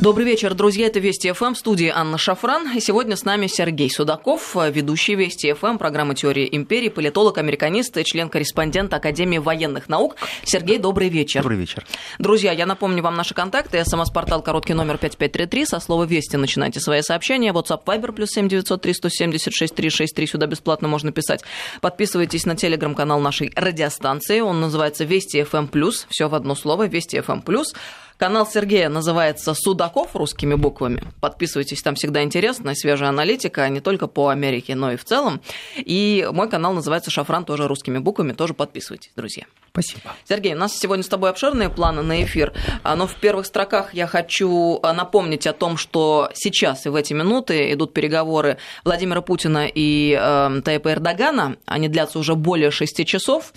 Добрый 0.00 0.24
вечер, 0.24 0.54
друзья. 0.54 0.86
Это 0.86 1.00
Вести 1.00 1.32
ФМ, 1.32 1.54
в 1.54 1.58
студии 1.58 1.88
Анна 1.92 2.18
Шафран. 2.18 2.70
И 2.76 2.78
сегодня 2.78 3.16
с 3.16 3.24
нами 3.24 3.48
Сергей 3.48 3.90
Судаков, 3.90 4.54
ведущий 4.54 5.16
Вести 5.16 5.52
ФМ, 5.52 5.76
программы 5.76 6.14
«Теория 6.14 6.48
империи», 6.54 6.88
политолог, 6.88 7.36
американист 7.38 7.96
и 7.96 8.04
член-корреспондент 8.04 8.94
Академии 8.94 9.38
военных 9.38 9.88
наук. 9.88 10.14
Сергей, 10.44 10.78
добрый 10.78 11.08
вечер. 11.08 11.42
Добрый 11.42 11.58
вечер. 11.58 11.84
Друзья, 12.20 12.52
я 12.52 12.64
напомню 12.64 13.02
вам 13.02 13.16
наши 13.16 13.34
контакты. 13.34 13.84
СМС-портал 13.84 14.40
короткий 14.40 14.74
номер 14.74 14.98
5533. 14.98 15.66
Со 15.66 15.80
слова 15.80 16.04
«Вести» 16.04 16.36
начинайте 16.36 16.78
свои 16.78 17.02
сообщения. 17.02 17.50
WhatsApp 17.50 17.82
Viber 17.84 18.12
плюс 18.12 18.30
7903 18.30 18.94
176 18.94 19.74
363. 19.74 20.26
Сюда 20.28 20.46
бесплатно 20.46 20.86
можно 20.86 21.10
писать. 21.10 21.42
Подписывайтесь 21.80 22.46
на 22.46 22.54
телеграм-канал 22.54 23.18
нашей 23.18 23.52
радиостанции. 23.56 24.38
Он 24.38 24.60
называется 24.60 25.02
«Вести 25.02 25.42
ФМ 25.42 25.66
плюс». 25.66 26.06
Все 26.08 26.28
в 26.28 26.36
одно 26.36 26.54
слово 26.54 26.86
«Вести 26.86 27.20
ФМ 27.20 27.40
плюс». 27.40 27.74
Канал 28.18 28.48
Сергея 28.48 28.88
называется 28.88 29.54
«Судаков» 29.54 30.16
русскими 30.16 30.56
буквами. 30.56 31.04
Подписывайтесь, 31.20 31.80
там 31.82 31.94
всегда 31.94 32.24
интересная, 32.24 32.74
свежая 32.74 33.10
аналитика, 33.10 33.68
не 33.68 33.80
только 33.80 34.08
по 34.08 34.28
Америке, 34.28 34.74
но 34.74 34.90
и 34.90 34.96
в 34.96 35.04
целом. 35.04 35.40
И 35.76 36.28
мой 36.32 36.50
канал 36.50 36.72
называется 36.72 37.12
«Шафран», 37.12 37.44
тоже 37.44 37.68
русскими 37.68 37.98
буквами, 37.98 38.32
тоже 38.32 38.54
подписывайтесь, 38.54 39.12
друзья. 39.14 39.44
Спасибо. 39.70 40.14
Сергей, 40.28 40.54
у 40.54 40.58
нас 40.58 40.76
сегодня 40.76 41.04
с 41.04 41.08
тобой 41.08 41.30
обширные 41.30 41.70
планы 41.70 42.02
на 42.02 42.22
эфир, 42.24 42.52
а, 42.82 42.96
но 42.96 43.06
в 43.06 43.14
первых 43.14 43.46
строках 43.46 43.94
я 43.94 44.06
хочу 44.06 44.80
а, 44.82 44.92
напомнить 44.92 45.46
о 45.46 45.52
том, 45.52 45.76
что 45.76 46.30
сейчас 46.34 46.86
и 46.86 46.88
в 46.88 46.94
эти 46.94 47.12
минуты 47.12 47.72
идут 47.72 47.92
переговоры 47.92 48.58
Владимира 48.84 49.20
Путина 49.20 49.66
и 49.72 50.18
э, 50.18 50.60
Таипа 50.64 50.92
Эрдогана. 50.92 51.56
Они 51.66 51.88
длятся 51.88 52.18
уже 52.18 52.34
более 52.34 52.70
шести 52.70 53.06
часов. 53.06 53.52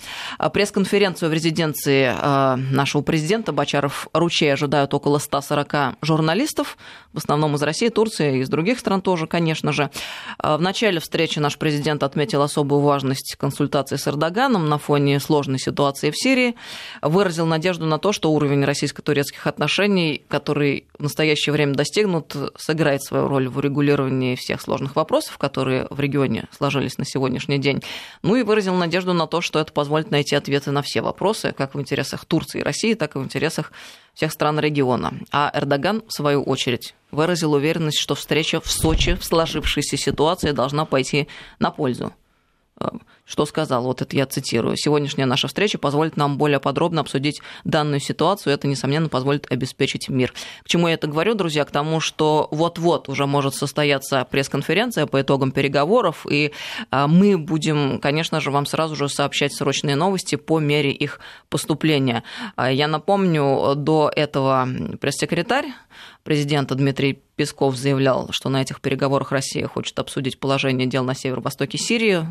Пресс-конференцию 0.52 1.30
в 1.30 1.32
резиденции 1.32 2.14
э, 2.14 2.56
нашего 2.56 3.02
президента 3.02 3.52
Бачаров 3.52 4.08
Ручей 4.12 4.52
ожидают 4.52 4.94
около 4.94 5.18
140 5.18 5.96
журналистов, 6.02 6.76
в 7.12 7.18
основном 7.18 7.56
из 7.56 7.62
России, 7.62 7.88
Турции 7.88 8.38
и 8.38 8.40
из 8.40 8.48
других 8.48 8.78
стран 8.78 9.02
тоже, 9.02 9.26
конечно 9.26 9.72
же. 9.72 9.90
В 10.38 10.60
начале 10.60 11.00
встречи 11.00 11.38
наш 11.38 11.58
президент 11.58 12.02
отметил 12.02 12.42
особую 12.42 12.80
важность 12.80 13.36
консультаций 13.38 13.98
с 13.98 14.06
Эрдоганом 14.06 14.68
на 14.68 14.78
фоне 14.78 15.18
сложной 15.18 15.58
ситуации 15.58 16.11
в 16.12 16.16
Сирии, 16.16 16.54
выразил 17.00 17.46
надежду 17.46 17.86
на 17.86 17.98
то, 17.98 18.12
что 18.12 18.32
уровень 18.32 18.64
российско-турецких 18.64 19.46
отношений, 19.46 20.22
который 20.28 20.86
в 20.98 21.02
настоящее 21.02 21.52
время 21.52 21.74
достигнут, 21.74 22.36
сыграет 22.56 23.02
свою 23.02 23.28
роль 23.28 23.48
в 23.48 23.58
урегулировании 23.58 24.36
всех 24.36 24.60
сложных 24.60 24.94
вопросов, 24.96 25.38
которые 25.38 25.86
в 25.90 25.98
регионе 25.98 26.44
сложились 26.56 26.98
на 26.98 27.04
сегодняшний 27.04 27.58
день. 27.58 27.82
Ну 28.22 28.36
и 28.36 28.42
выразил 28.42 28.74
надежду 28.74 29.12
на 29.12 29.26
то, 29.26 29.40
что 29.40 29.58
это 29.58 29.72
позволит 29.72 30.10
найти 30.10 30.36
ответы 30.36 30.70
на 30.70 30.82
все 30.82 31.00
вопросы, 31.00 31.52
как 31.56 31.74
в 31.74 31.80
интересах 31.80 32.24
Турции 32.24 32.60
и 32.60 32.62
России, 32.62 32.94
так 32.94 33.16
и 33.16 33.18
в 33.18 33.24
интересах 33.24 33.72
всех 34.14 34.32
стран 34.32 34.60
региона. 34.60 35.14
А 35.30 35.50
Эрдоган, 35.54 36.02
в 36.06 36.12
свою 36.12 36.42
очередь, 36.42 36.94
выразил 37.10 37.54
уверенность, 37.54 37.98
что 37.98 38.14
встреча 38.14 38.60
в 38.60 38.70
Сочи 38.70 39.14
в 39.14 39.24
сложившейся 39.24 39.96
ситуации 39.96 40.52
должна 40.52 40.84
пойти 40.84 41.28
на 41.58 41.70
пользу 41.70 42.12
что 43.24 43.46
сказал, 43.46 43.84
вот 43.84 44.02
это 44.02 44.16
я 44.16 44.26
цитирую, 44.26 44.76
«Сегодняшняя 44.76 45.26
наша 45.26 45.48
встреча 45.48 45.78
позволит 45.78 46.16
нам 46.16 46.38
более 46.38 46.60
подробно 46.60 47.00
обсудить 47.00 47.40
данную 47.64 48.00
ситуацию, 48.00 48.52
это, 48.52 48.66
несомненно, 48.66 49.08
позволит 49.08 49.50
обеспечить 49.50 50.08
мир». 50.08 50.32
К 50.64 50.68
чему 50.68 50.88
я 50.88 50.94
это 50.94 51.06
говорю, 51.06 51.34
друзья? 51.34 51.64
К 51.64 51.70
тому, 51.70 52.00
что 52.00 52.48
вот-вот 52.50 53.08
уже 53.08 53.26
может 53.26 53.54
состояться 53.54 54.26
пресс-конференция 54.30 55.06
по 55.06 55.20
итогам 55.20 55.52
переговоров, 55.52 56.26
и 56.28 56.52
а, 56.90 57.06
мы 57.06 57.38
будем, 57.38 57.98
конечно 58.00 58.40
же, 58.40 58.50
вам 58.50 58.66
сразу 58.66 58.96
же 58.96 59.08
сообщать 59.08 59.54
срочные 59.54 59.96
новости 59.96 60.36
по 60.36 60.58
мере 60.58 60.90
их 60.90 61.20
поступления. 61.48 62.24
А, 62.56 62.70
я 62.70 62.88
напомню, 62.88 63.74
до 63.76 64.10
этого 64.14 64.68
пресс-секретарь 65.00 65.66
президента 66.24 66.74
Дмитрий 66.74 67.22
Песков 67.36 67.76
заявлял, 67.76 68.28
что 68.30 68.48
на 68.48 68.60
этих 68.60 68.80
переговорах 68.80 69.32
Россия 69.32 69.66
хочет 69.66 69.98
обсудить 69.98 70.38
положение 70.38 70.86
дел 70.86 71.04
на 71.04 71.14
северо-востоке 71.14 71.78
Сирии, 71.78 72.26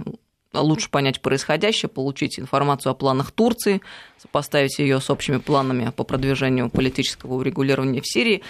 лучше 0.54 0.90
понять 0.90 1.22
происходящее, 1.22 1.90
получить 1.90 2.40
информацию 2.40 2.92
о 2.92 2.96
планах 2.96 3.32
Турции, 3.32 3.82
сопоставить 4.18 4.80
ее 4.80 5.00
с 5.00 5.10
общими 5.10 5.38
планами 5.38 5.92
по 5.96 6.04
продвижению 6.04 6.70
политического 6.70 7.36
урегулирования 7.36 8.02
в 8.02 8.08
Сирии. 8.08 8.42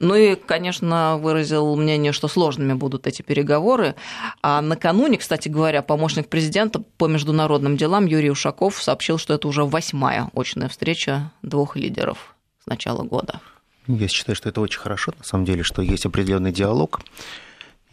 Ну 0.00 0.14
и, 0.14 0.34
конечно, 0.34 1.18
выразил 1.18 1.76
мнение, 1.76 2.12
что 2.12 2.28
сложными 2.28 2.72
будут 2.72 3.06
эти 3.06 3.22
переговоры. 3.22 3.94
А 4.42 4.60
накануне, 4.60 5.18
кстати 5.18 5.48
говоря, 5.48 5.82
помощник 5.82 6.28
президента 6.28 6.82
по 6.98 7.06
международным 7.06 7.76
делам 7.76 8.06
Юрий 8.06 8.30
Ушаков 8.30 8.82
сообщил, 8.82 9.18
что 9.18 9.34
это 9.34 9.46
уже 9.46 9.64
восьмая 9.64 10.30
очная 10.34 10.68
встреча 10.68 11.30
двух 11.42 11.76
лидеров 11.76 12.34
с 12.62 12.66
начала 12.66 13.02
года. 13.02 13.40
Я 13.86 14.08
считаю, 14.08 14.34
что 14.34 14.48
это 14.48 14.60
очень 14.60 14.80
хорошо, 14.80 15.12
на 15.18 15.24
самом 15.24 15.44
деле, 15.44 15.62
что 15.62 15.82
есть 15.82 16.06
определенный 16.06 16.52
диалог. 16.52 17.00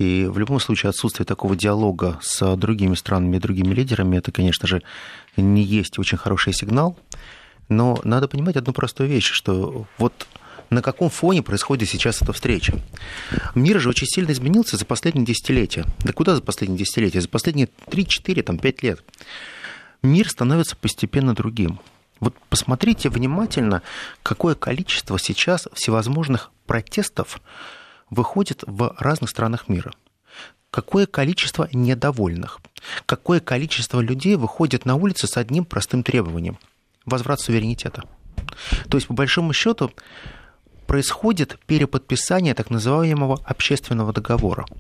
И 0.02 0.26
в 0.26 0.40
любом 0.40 0.60
случае 0.60 0.90
отсутствие 0.90 1.28
такого 1.28 1.56
диалога 1.56 2.18
с 2.24 2.56
другими 2.56 2.96
странами 2.96 3.38
и 3.38 3.40
другими 3.40 3.72
лидерами, 3.72 4.18
это, 4.18 4.32
конечно 4.32 4.68
же, 4.68 4.82
не 5.38 5.62
есть 5.62 6.00
очень 6.00 6.18
хороший 6.18 6.54
сигнал. 6.54 6.98
Но 7.70 8.02
надо 8.04 8.28
понимать 8.28 8.56
одну 8.56 8.74
простую 8.74 9.10
вещь, 9.10 9.30
что 9.30 9.86
вот 10.00 10.26
на 10.72 10.82
каком 10.82 11.12
фоне 11.12 11.44
происходит 11.44 11.88
сейчас 11.88 12.20
эта 12.24 12.34
встреча. 12.34 12.74
Мир 13.54 13.80
же 13.80 13.90
очень 13.90 14.08
сильно 14.08 14.32
изменился 14.32 14.76
за 14.76 14.86
последние 14.86 15.24
десятилетия. 15.24 15.86
Да 16.00 16.14
куда 16.14 16.36
за 16.36 16.42
последние 16.42 16.80
десятилетия? 16.80 17.22
За 17.22 17.30
последние 17.30 17.70
3-4, 17.86 18.42
там, 18.42 18.58
5 18.58 18.82
лет. 18.82 19.04
Мир 20.02 20.28
становится 20.28 20.76
постепенно 20.76 21.36
другим. 21.36 21.80
Вот 22.20 22.34
посмотрите 22.50 23.10
внимательно, 23.10 23.84
какое 24.24 24.56
количество 24.56 25.20
сейчас 25.20 25.68
всевозможных 25.74 26.50
протестов 26.66 27.40
выходит 28.12 28.64
в 28.68 28.96
разных 29.00 29.32
странах 29.32 29.68
мира. 29.68 29.92
Какое 30.70 31.08
количество 31.08 31.68
недовольных, 31.74 32.60
какое 33.08 33.40
количество 33.40 34.00
людей 34.00 34.36
выходит 34.36 34.86
на 34.86 34.96
улицы 34.96 35.26
с 35.26 35.36
одним 35.38 35.66
простым 35.66 36.04
требованием– 36.04 36.60
возврат 37.06 37.42
суверенитета. 37.42 38.04
То 38.90 38.98
есть, 38.98 39.08
по 39.08 39.14
большому 39.14 39.54
счету, 39.54 39.92
происходит 40.86 41.60
переподписание 41.66 42.54
так 42.54 42.70
называемого 42.70 43.42
общественного 43.44 44.14
договора– 44.14 44.66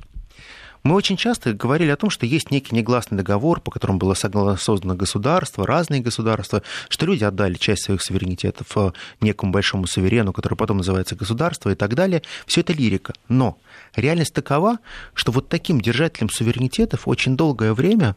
мы 0.83 0.95
очень 0.95 1.15
часто 1.15 1.53
говорили 1.53 1.91
о 1.91 1.95
том, 1.95 2.09
что 2.09 2.25
есть 2.25 2.49
некий 2.49 2.75
негласный 2.75 3.17
договор, 3.17 3.61
по 3.61 3.69
которому 3.69 3.99
было 3.99 4.15
создано 4.15 4.95
государство, 4.95 5.67
разные 5.67 6.01
государства, 6.01 6.63
что 6.89 7.05
люди 7.05 7.23
отдали 7.23 7.53
часть 7.53 7.83
своих 7.83 8.01
суверенитетов 8.01 8.75
э, 8.75 8.91
некому 9.21 9.51
большому 9.51 9.85
суверену, 9.85 10.33
который 10.33 10.55
потом 10.55 10.77
называется 10.77 11.15
государство 11.15 11.69
и 11.69 11.75
так 11.75 11.93
далее. 11.93 12.23
Все 12.47 12.61
это 12.61 12.73
лирика. 12.73 13.13
Но 13.27 13.59
реальность 13.95 14.33
такова, 14.33 14.79
что 15.13 15.31
вот 15.31 15.49
таким 15.49 15.81
держателем 15.81 16.29
суверенитетов 16.29 17.07
очень 17.07 17.37
долгое 17.37 17.73
время 17.73 18.15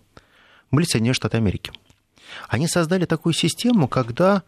были 0.70 0.86
Соединенные 0.86 1.14
Штаты 1.14 1.36
Америки. 1.36 1.70
Они 2.48 2.66
создали 2.66 3.04
такую 3.04 3.34
систему, 3.34 3.88
когда 3.88 4.42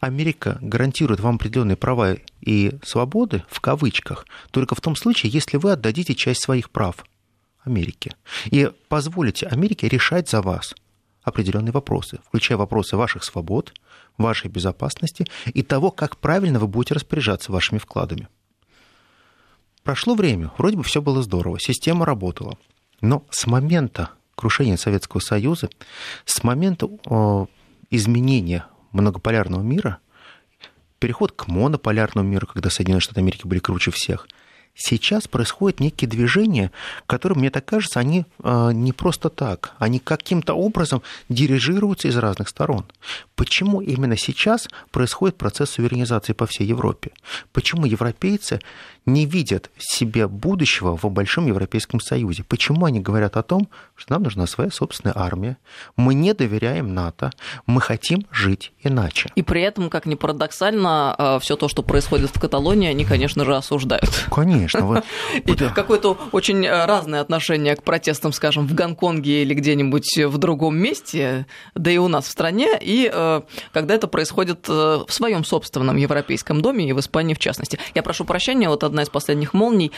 Америка 0.00 0.58
гарантирует 0.60 1.20
вам 1.20 1.36
определенные 1.36 1.76
права 1.76 2.16
и 2.40 2.72
свободы, 2.82 3.44
в 3.48 3.60
кавычках, 3.60 4.26
только 4.50 4.74
в 4.74 4.80
том 4.80 4.96
случае, 4.96 5.30
если 5.30 5.56
вы 5.56 5.70
отдадите 5.72 6.16
часть 6.16 6.42
своих 6.42 6.70
прав– 6.70 6.96
Америки. 7.64 8.12
И 8.46 8.70
позволите 8.88 9.46
Америке 9.46 9.88
решать 9.88 10.28
за 10.28 10.42
вас 10.42 10.74
определенные 11.22 11.72
вопросы, 11.72 12.20
включая 12.26 12.58
вопросы 12.58 12.96
ваших 12.96 13.24
свобод, 13.24 13.72
вашей 14.18 14.50
безопасности 14.50 15.26
и 15.46 15.62
того, 15.62 15.90
как 15.90 16.18
правильно 16.18 16.58
вы 16.58 16.68
будете 16.68 16.94
распоряжаться 16.94 17.50
вашими 17.50 17.78
вкладами. 17.78 18.28
Прошло 19.82 20.14
время, 20.14 20.52
вроде 20.58 20.76
бы 20.76 20.82
все 20.82 21.02
было 21.02 21.22
здорово, 21.22 21.58
система 21.58 22.06
работала. 22.06 22.58
Но 23.00 23.24
с 23.30 23.46
момента 23.46 24.10
крушения 24.34 24.76
Советского 24.76 25.20
Союза, 25.20 25.68
с 26.24 26.42
момента 26.42 26.88
изменения 27.90 28.66
многополярного 28.92 29.62
мира, 29.62 29.98
переход 30.98 31.32
к 31.32 31.48
монополярному 31.48 32.28
миру, 32.28 32.46
когда 32.46 32.70
Соединенные 32.70 33.00
Штаты 33.00 33.20
Америки 33.20 33.46
были 33.46 33.60
круче 33.60 33.90
всех– 33.90 34.28
сейчас 34.74 35.28
происходят 35.28 35.80
некие 35.80 36.08
движения, 36.08 36.70
которые, 37.06 37.38
мне 37.38 37.50
так 37.50 37.64
кажется, 37.64 38.00
они 38.00 38.26
а, 38.42 38.70
не 38.70 38.92
просто 38.92 39.30
так, 39.30 39.72
они 39.78 39.98
каким-то 39.98 40.54
образом 40.54 41.02
дирижируются 41.28 42.08
из 42.08 42.16
разных 42.16 42.48
сторон. 42.48 42.84
Почему 43.36 43.80
именно 43.80 44.16
сейчас 44.16 44.68
происходит 44.90 45.36
процесс 45.36 45.70
суверенизации 45.70 46.32
по 46.32 46.46
всей 46.46 46.66
Европе? 46.66 47.12
Почему 47.52 47.86
европейцы 47.86 48.60
не 49.06 49.26
видят 49.26 49.70
себе 49.78 50.28
будущего 50.28 50.96
в 50.96 51.10
Большом 51.10 51.46
Европейском 51.46 52.00
Союзе. 52.00 52.42
Почему 52.42 52.86
они 52.86 53.00
говорят 53.00 53.36
о 53.36 53.42
том, 53.42 53.68
что 53.94 54.14
нам 54.14 54.22
нужна 54.22 54.46
своя 54.46 54.70
собственная 54.70 55.14
армия, 55.16 55.58
мы 55.96 56.14
не 56.14 56.32
доверяем 56.32 56.94
НАТО, 56.94 57.30
мы 57.66 57.80
хотим 57.80 58.26
жить 58.30 58.72
иначе. 58.82 59.30
И 59.34 59.42
при 59.42 59.62
этом, 59.62 59.90
как 59.90 60.06
ни 60.06 60.14
парадоксально, 60.14 61.14
э, 61.18 61.38
все 61.40 61.56
то, 61.56 61.68
что 61.68 61.82
происходит 61.82 62.30
в 62.34 62.40
Каталонии, 62.40 62.88
они, 62.88 63.04
конечно 63.04 63.44
же, 63.44 63.54
осуждают. 63.54 64.26
Конечно. 64.30 64.63
Конечно. 64.68 64.86
Вы... 64.86 65.02
Какое-то 65.74 66.18
очень 66.32 66.68
разное 66.68 67.20
отношение 67.20 67.76
к 67.76 67.82
протестам, 67.82 68.32
скажем, 68.32 68.66
в 68.66 68.74
Гонконге 68.74 69.42
или 69.42 69.54
где-нибудь 69.54 70.18
в 70.26 70.38
другом 70.38 70.76
месте, 70.76 71.46
да 71.74 71.90
и 71.90 71.98
у 71.98 72.08
нас 72.08 72.26
в 72.26 72.30
стране, 72.30 72.78
и 72.80 73.10
когда 73.72 73.94
это 73.94 74.08
происходит 74.08 74.68
в 74.68 75.06
своем 75.08 75.44
собственном 75.44 75.96
европейском 75.96 76.60
доме 76.60 76.88
и 76.88 76.92
в 76.92 77.00
Испании 77.00 77.34
в 77.34 77.38
частности. 77.38 77.78
Я 77.94 78.02
прошу 78.02 78.24
прощения, 78.24 78.68
вот 78.68 78.84
одна 78.84 79.02
из 79.02 79.08
последних 79.08 79.54
молний. 79.54 79.92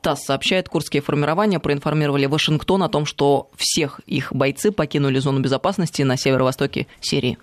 ТАСС 0.00 0.24
сообщает, 0.24 0.68
курские 0.68 1.02
формирования 1.02 1.58
проинформировали 1.58 2.26
Вашингтон 2.26 2.82
о 2.82 2.88
том, 2.88 3.06
что 3.06 3.50
всех 3.56 4.00
их 4.06 4.32
бойцы 4.32 4.70
покинули 4.70 5.18
зону 5.18 5.40
безопасности 5.40 6.02
на 6.02 6.16
северо-востоке 6.16 6.86
Сирии. 7.00 7.38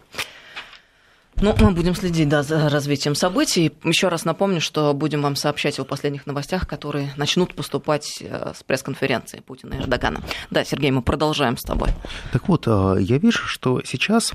Ну, 1.41 1.55
мы 1.59 1.71
будем 1.71 1.95
следить 1.95 2.29
да, 2.29 2.43
за 2.43 2.69
развитием 2.69 3.15
событий. 3.15 3.73
Еще 3.83 4.07
раз 4.07 4.25
напомню, 4.25 4.61
что 4.61 4.93
будем 4.93 5.21
вам 5.21 5.35
сообщать 5.35 5.79
о 5.79 5.85
последних 5.85 6.25
новостях, 6.25 6.67
которые 6.67 7.13
начнут 7.17 7.55
поступать 7.55 8.19
э, 8.21 8.53
с 8.55 8.63
пресс-конференции 8.63 9.39
Путина 9.39 9.73
и 9.73 9.77
Эрдогана. 9.79 10.21
Да, 10.51 10.63
Сергей, 10.63 10.91
мы 10.91 11.01
продолжаем 11.01 11.57
с 11.57 11.61
тобой. 11.61 11.89
Так 12.31 12.47
вот, 12.47 12.67
э, 12.67 12.97
я 12.99 13.17
вижу, 13.17 13.45
что 13.45 13.81
сейчас 13.83 14.33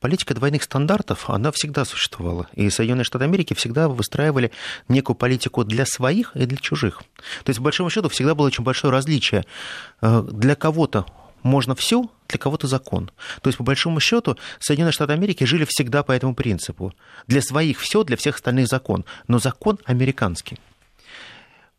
Политика 0.00 0.32
двойных 0.32 0.62
стандартов, 0.62 1.28
она 1.28 1.52
всегда 1.52 1.84
существовала. 1.84 2.48
И 2.54 2.70
Соединенные 2.70 3.04
Штаты 3.04 3.26
Америки 3.26 3.52
всегда 3.52 3.86
выстраивали 3.86 4.50
некую 4.88 5.14
политику 5.14 5.62
для 5.62 5.84
своих 5.84 6.34
и 6.34 6.46
для 6.46 6.56
чужих. 6.56 7.02
То 7.44 7.50
есть, 7.50 7.58
по 7.58 7.64
большому 7.64 7.90
счету, 7.90 8.08
всегда 8.08 8.34
было 8.34 8.46
очень 8.46 8.64
большое 8.64 8.90
различие. 8.92 9.44
Э, 10.00 10.22
для 10.22 10.54
кого-то 10.54 11.04
можно 11.42 11.74
все, 11.74 12.10
для 12.28 12.38
кого-то 12.38 12.66
закон. 12.66 13.10
То 13.42 13.48
есть, 13.48 13.58
по 13.58 13.64
большому 13.64 14.00
счету, 14.00 14.36
Соединенные 14.58 14.92
Штаты 14.92 15.12
Америки 15.12 15.44
жили 15.44 15.64
всегда 15.68 16.02
по 16.02 16.12
этому 16.12 16.34
принципу. 16.34 16.94
Для 17.26 17.42
своих 17.42 17.80
все, 17.80 18.04
для 18.04 18.16
всех 18.16 18.36
остальных 18.36 18.68
закон. 18.68 19.04
Но 19.28 19.38
закон 19.38 19.78
американский. 19.84 20.58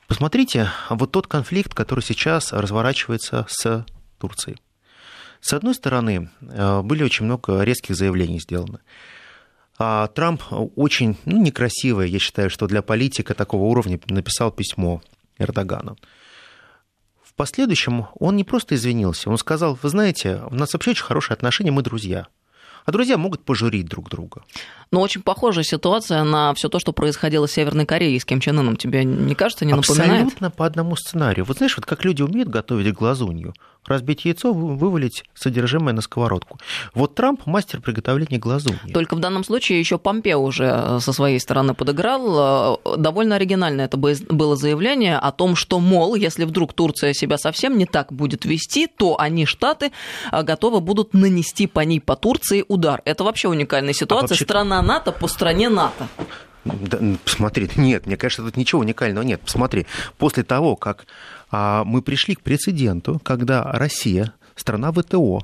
Посмотрите, 0.08 0.70
вот 0.90 1.12
тот 1.12 1.28
конфликт, 1.28 1.74
который 1.74 2.02
сейчас 2.02 2.52
разворачивается 2.52 3.46
с 3.48 3.86
Турцией. 4.20 4.58
С 5.40 5.54
одной 5.54 5.74
стороны, 5.74 6.30
э, 6.42 6.82
были 6.82 7.04
очень 7.04 7.26
много 7.26 7.62
резких 7.64 7.96
заявлений 7.96 8.40
сделано. 8.40 8.82
А 9.80 10.08
Трамп 10.08 10.44
очень 10.76 11.18
ну, 11.26 11.42
некрасивое, 11.42 12.06
я 12.06 12.20
считаю, 12.20 12.50
что 12.50 12.68
для 12.68 12.82
политика 12.84 13.34
такого 13.34 13.64
уровня 13.64 14.00
написал 14.08 14.52
письмо 14.52 15.02
Эрдогану. 15.40 15.98
Последующем 17.42 18.06
он 18.20 18.36
не 18.36 18.44
просто 18.44 18.76
извинился, 18.76 19.28
он 19.32 19.36
сказал, 19.40 19.76
вы 19.82 19.90
знаете, 19.90 20.44
у 20.52 20.54
нас 20.54 20.74
вообще 20.74 20.92
очень 20.92 21.06
хорошие 21.06 21.34
отношения, 21.34 21.72
мы 21.72 21.82
друзья. 21.82 22.28
А 22.86 22.92
друзья 22.92 23.18
могут 23.18 23.44
пожурить 23.44 23.88
друг 23.88 24.10
друга. 24.10 24.44
Но 24.92 25.00
очень 25.00 25.22
похожая 25.22 25.64
ситуация 25.64 26.24
на 26.24 26.54
все 26.54 26.68
то, 26.68 26.80
что 26.80 26.92
происходило 26.92 27.48
в 27.48 27.52
Северной 27.52 27.86
Корее 27.86 28.20
с 28.20 28.26
Ким 28.26 28.42
Чен 28.42 28.60
Ыном. 28.60 28.76
Тебе 28.76 29.06
не 29.06 29.36
кажется, 29.36 29.64
не 29.64 29.74
напоминает? 29.74 30.24
Абсолютно 30.24 30.52
по 30.52 30.66
одному 30.66 30.96
сценарию. 30.96 31.46
Вот 31.46 31.58
знаешь, 31.58 31.78
вот 31.78 31.86
как 31.86 32.04
люди 32.04 32.22
умеют 32.22 32.50
готовить 32.50 32.94
глазунью. 32.94 33.54
Разбить 33.88 34.26
яйцо, 34.26 34.54
вывалить 34.54 35.24
содержимое 35.34 35.94
на 35.94 36.02
сковородку. 36.02 36.60
Вот 36.94 37.16
Трамп 37.16 37.48
мастер 37.48 37.82
приготовления 37.82 38.38
глазуньи. 38.38 38.94
Только 38.94 39.16
в 39.16 39.20
данном 39.20 39.44
случае 39.44 39.80
еще 39.80 39.98
Помпео 39.98 40.44
уже 40.44 40.66
э, 40.66 41.00
со 41.02 41.12
своей 41.14 41.40
стороны 41.40 41.74
подыграл. 41.74 42.78
Э, 42.86 42.98
довольно 42.98 43.38
оригинально 43.38 43.82
это 43.82 43.98
было 43.98 44.56
заявление 44.56 45.18
о 45.18 45.32
том, 45.32 45.56
что, 45.56 45.80
мол, 45.80 46.14
если 46.14 46.46
вдруг 46.46 46.74
Турция 46.74 47.14
себя 47.14 47.40
совсем 47.40 47.78
не 47.78 47.88
так 47.88 48.14
будет 48.14 48.46
вести, 48.46 48.86
то 48.86 49.20
они, 49.20 49.48
Штаты, 49.48 49.92
э, 50.32 50.44
готовы 50.44 50.80
будут 50.80 51.16
нанести 51.16 51.66
по 51.66 51.80
ней, 51.80 52.00
по 52.00 52.16
Турции, 52.16 52.64
удар. 52.72 53.02
Это 53.06 53.24
вообще 53.24 53.48
уникальная 53.48 53.94
ситуация. 53.94 54.26
А 54.26 54.30
вообще... 54.30 54.46
Страна 54.46 54.82
НАТО 54.82 55.12
по 55.12 55.28
стране 55.28 55.70
НАТО. 55.70 56.08
Да, 56.64 57.00
посмотри, 57.26 57.70
нет, 57.76 58.06
мне 58.06 58.18
кажется, 58.18 58.44
тут 58.44 58.58
ничего 58.58 58.82
уникального 58.82 59.24
нет. 59.24 59.42
Посмотри, 59.42 59.88
после 60.18 60.44
того, 60.44 60.76
как 60.76 61.06
а, 61.52 61.84
мы 61.84 62.02
пришли 62.02 62.36
к 62.36 62.42
прецеденту, 62.42 63.20
когда 63.24 63.64
Россия, 63.64 64.34
страна 64.56 64.92
ВТО, 64.92 65.42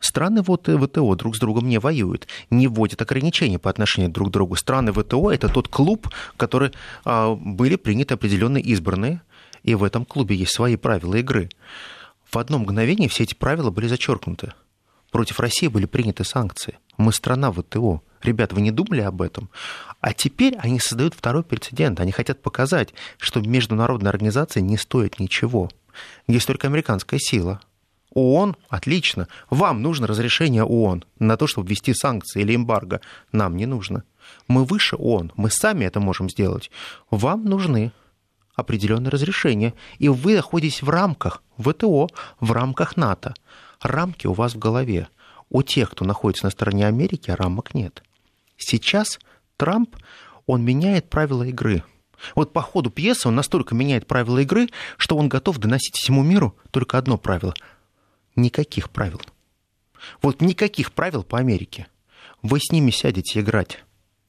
Страны 0.00 0.42
ВТО 0.42 1.14
друг 1.14 1.34
с 1.34 1.38
другом 1.38 1.66
не 1.66 1.78
воюют, 1.78 2.28
не 2.50 2.68
вводят 2.68 3.00
ограничения 3.00 3.58
по 3.58 3.70
отношению 3.70 4.10
друг 4.10 4.28
к 4.28 4.32
другу. 4.32 4.54
Страны 4.54 4.92
ВТО– 4.92 5.30
это 5.32 5.48
тот 5.48 5.68
клуб, 5.68 6.10
который 6.36 6.72
а, 7.06 7.34
были 7.34 7.76
приняты 7.76 8.12
определенные 8.12 8.62
избранные, 8.62 9.22
и 9.62 9.74
в 9.74 9.82
этом 9.82 10.04
клубе 10.04 10.36
есть 10.36 10.54
свои 10.54 10.76
правила 10.76 11.14
игры. 11.14 11.48
В 12.30 12.36
одно 12.36 12.58
мгновение 12.58 13.08
все 13.08 13.22
эти 13.22 13.34
правила 13.34 13.70
были 13.70 13.86
зачеркнуты. 13.86 14.52
Против 15.14 15.38
России 15.38 15.68
были 15.68 15.86
приняты 15.86 16.24
санкции. 16.24 16.76
Мы 16.96 17.12
страна 17.12 17.52
ВТО. 17.52 18.02
Ребят, 18.20 18.52
вы 18.52 18.62
не 18.62 18.72
думали 18.72 19.00
об 19.00 19.22
этом? 19.22 19.48
А 20.00 20.12
теперь 20.12 20.56
они 20.56 20.80
создают 20.80 21.14
второй 21.14 21.44
прецедент. 21.44 22.00
Они 22.00 22.10
хотят 22.10 22.42
показать, 22.42 22.92
что 23.18 23.40
международная 23.40 24.10
организация 24.10 24.60
не 24.60 24.76
стоит 24.76 25.20
ничего. 25.20 25.70
Есть 26.26 26.48
только 26.48 26.66
американская 26.66 27.20
сила. 27.20 27.60
ООН, 28.10 28.56
отлично. 28.68 29.28
Вам 29.50 29.82
нужно 29.82 30.08
разрешение 30.08 30.64
ООН 30.64 31.04
на 31.20 31.36
то, 31.36 31.46
чтобы 31.46 31.68
ввести 31.68 31.94
санкции 31.94 32.40
или 32.40 32.56
эмбарго. 32.56 33.00
Нам 33.30 33.56
не 33.56 33.66
нужно. 33.66 34.02
Мы 34.48 34.64
выше 34.64 34.96
ООН, 34.96 35.30
мы 35.36 35.48
сами 35.48 35.84
это 35.84 36.00
можем 36.00 36.28
сделать. 36.28 36.72
Вам 37.12 37.44
нужны 37.44 37.92
определенные 38.56 39.10
разрешения, 39.10 39.74
и 39.98 40.08
вы 40.08 40.34
находитесь 40.34 40.82
в 40.82 40.88
рамках 40.88 41.44
ВТО, 41.56 42.08
в 42.40 42.50
рамках 42.50 42.96
НАТО. 42.96 43.34
Рамки 43.80 44.26
у 44.26 44.32
вас 44.32 44.54
в 44.54 44.58
голове. 44.58 45.08
У 45.50 45.62
тех, 45.62 45.90
кто 45.90 46.04
находится 46.04 46.46
на 46.46 46.50
стороне 46.50 46.86
Америки, 46.86 47.30
рамок 47.30 47.74
нет. 47.74 48.02
Сейчас 48.56 49.18
Трамп, 49.56 49.96
он 50.46 50.64
меняет 50.64 51.08
правила 51.10 51.42
игры. 51.44 51.82
Вот 52.34 52.52
по 52.52 52.62
ходу 52.62 52.90
пьесы 52.90 53.28
он 53.28 53.34
настолько 53.34 53.74
меняет 53.74 54.06
правила 54.06 54.38
игры, 54.38 54.68
что 54.96 55.16
он 55.16 55.28
готов 55.28 55.58
доносить 55.58 55.96
всему 55.96 56.22
миру 56.22 56.56
только 56.70 56.98
одно 56.98 57.18
правило. 57.18 57.54
Никаких 58.36 58.90
правил. 58.90 59.20
Вот 60.22 60.40
никаких 60.40 60.92
правил 60.92 61.22
по 61.22 61.38
Америке. 61.38 61.86
Вы 62.42 62.60
с 62.60 62.70
ними 62.70 62.90
сядете 62.90 63.40
играть 63.40 63.84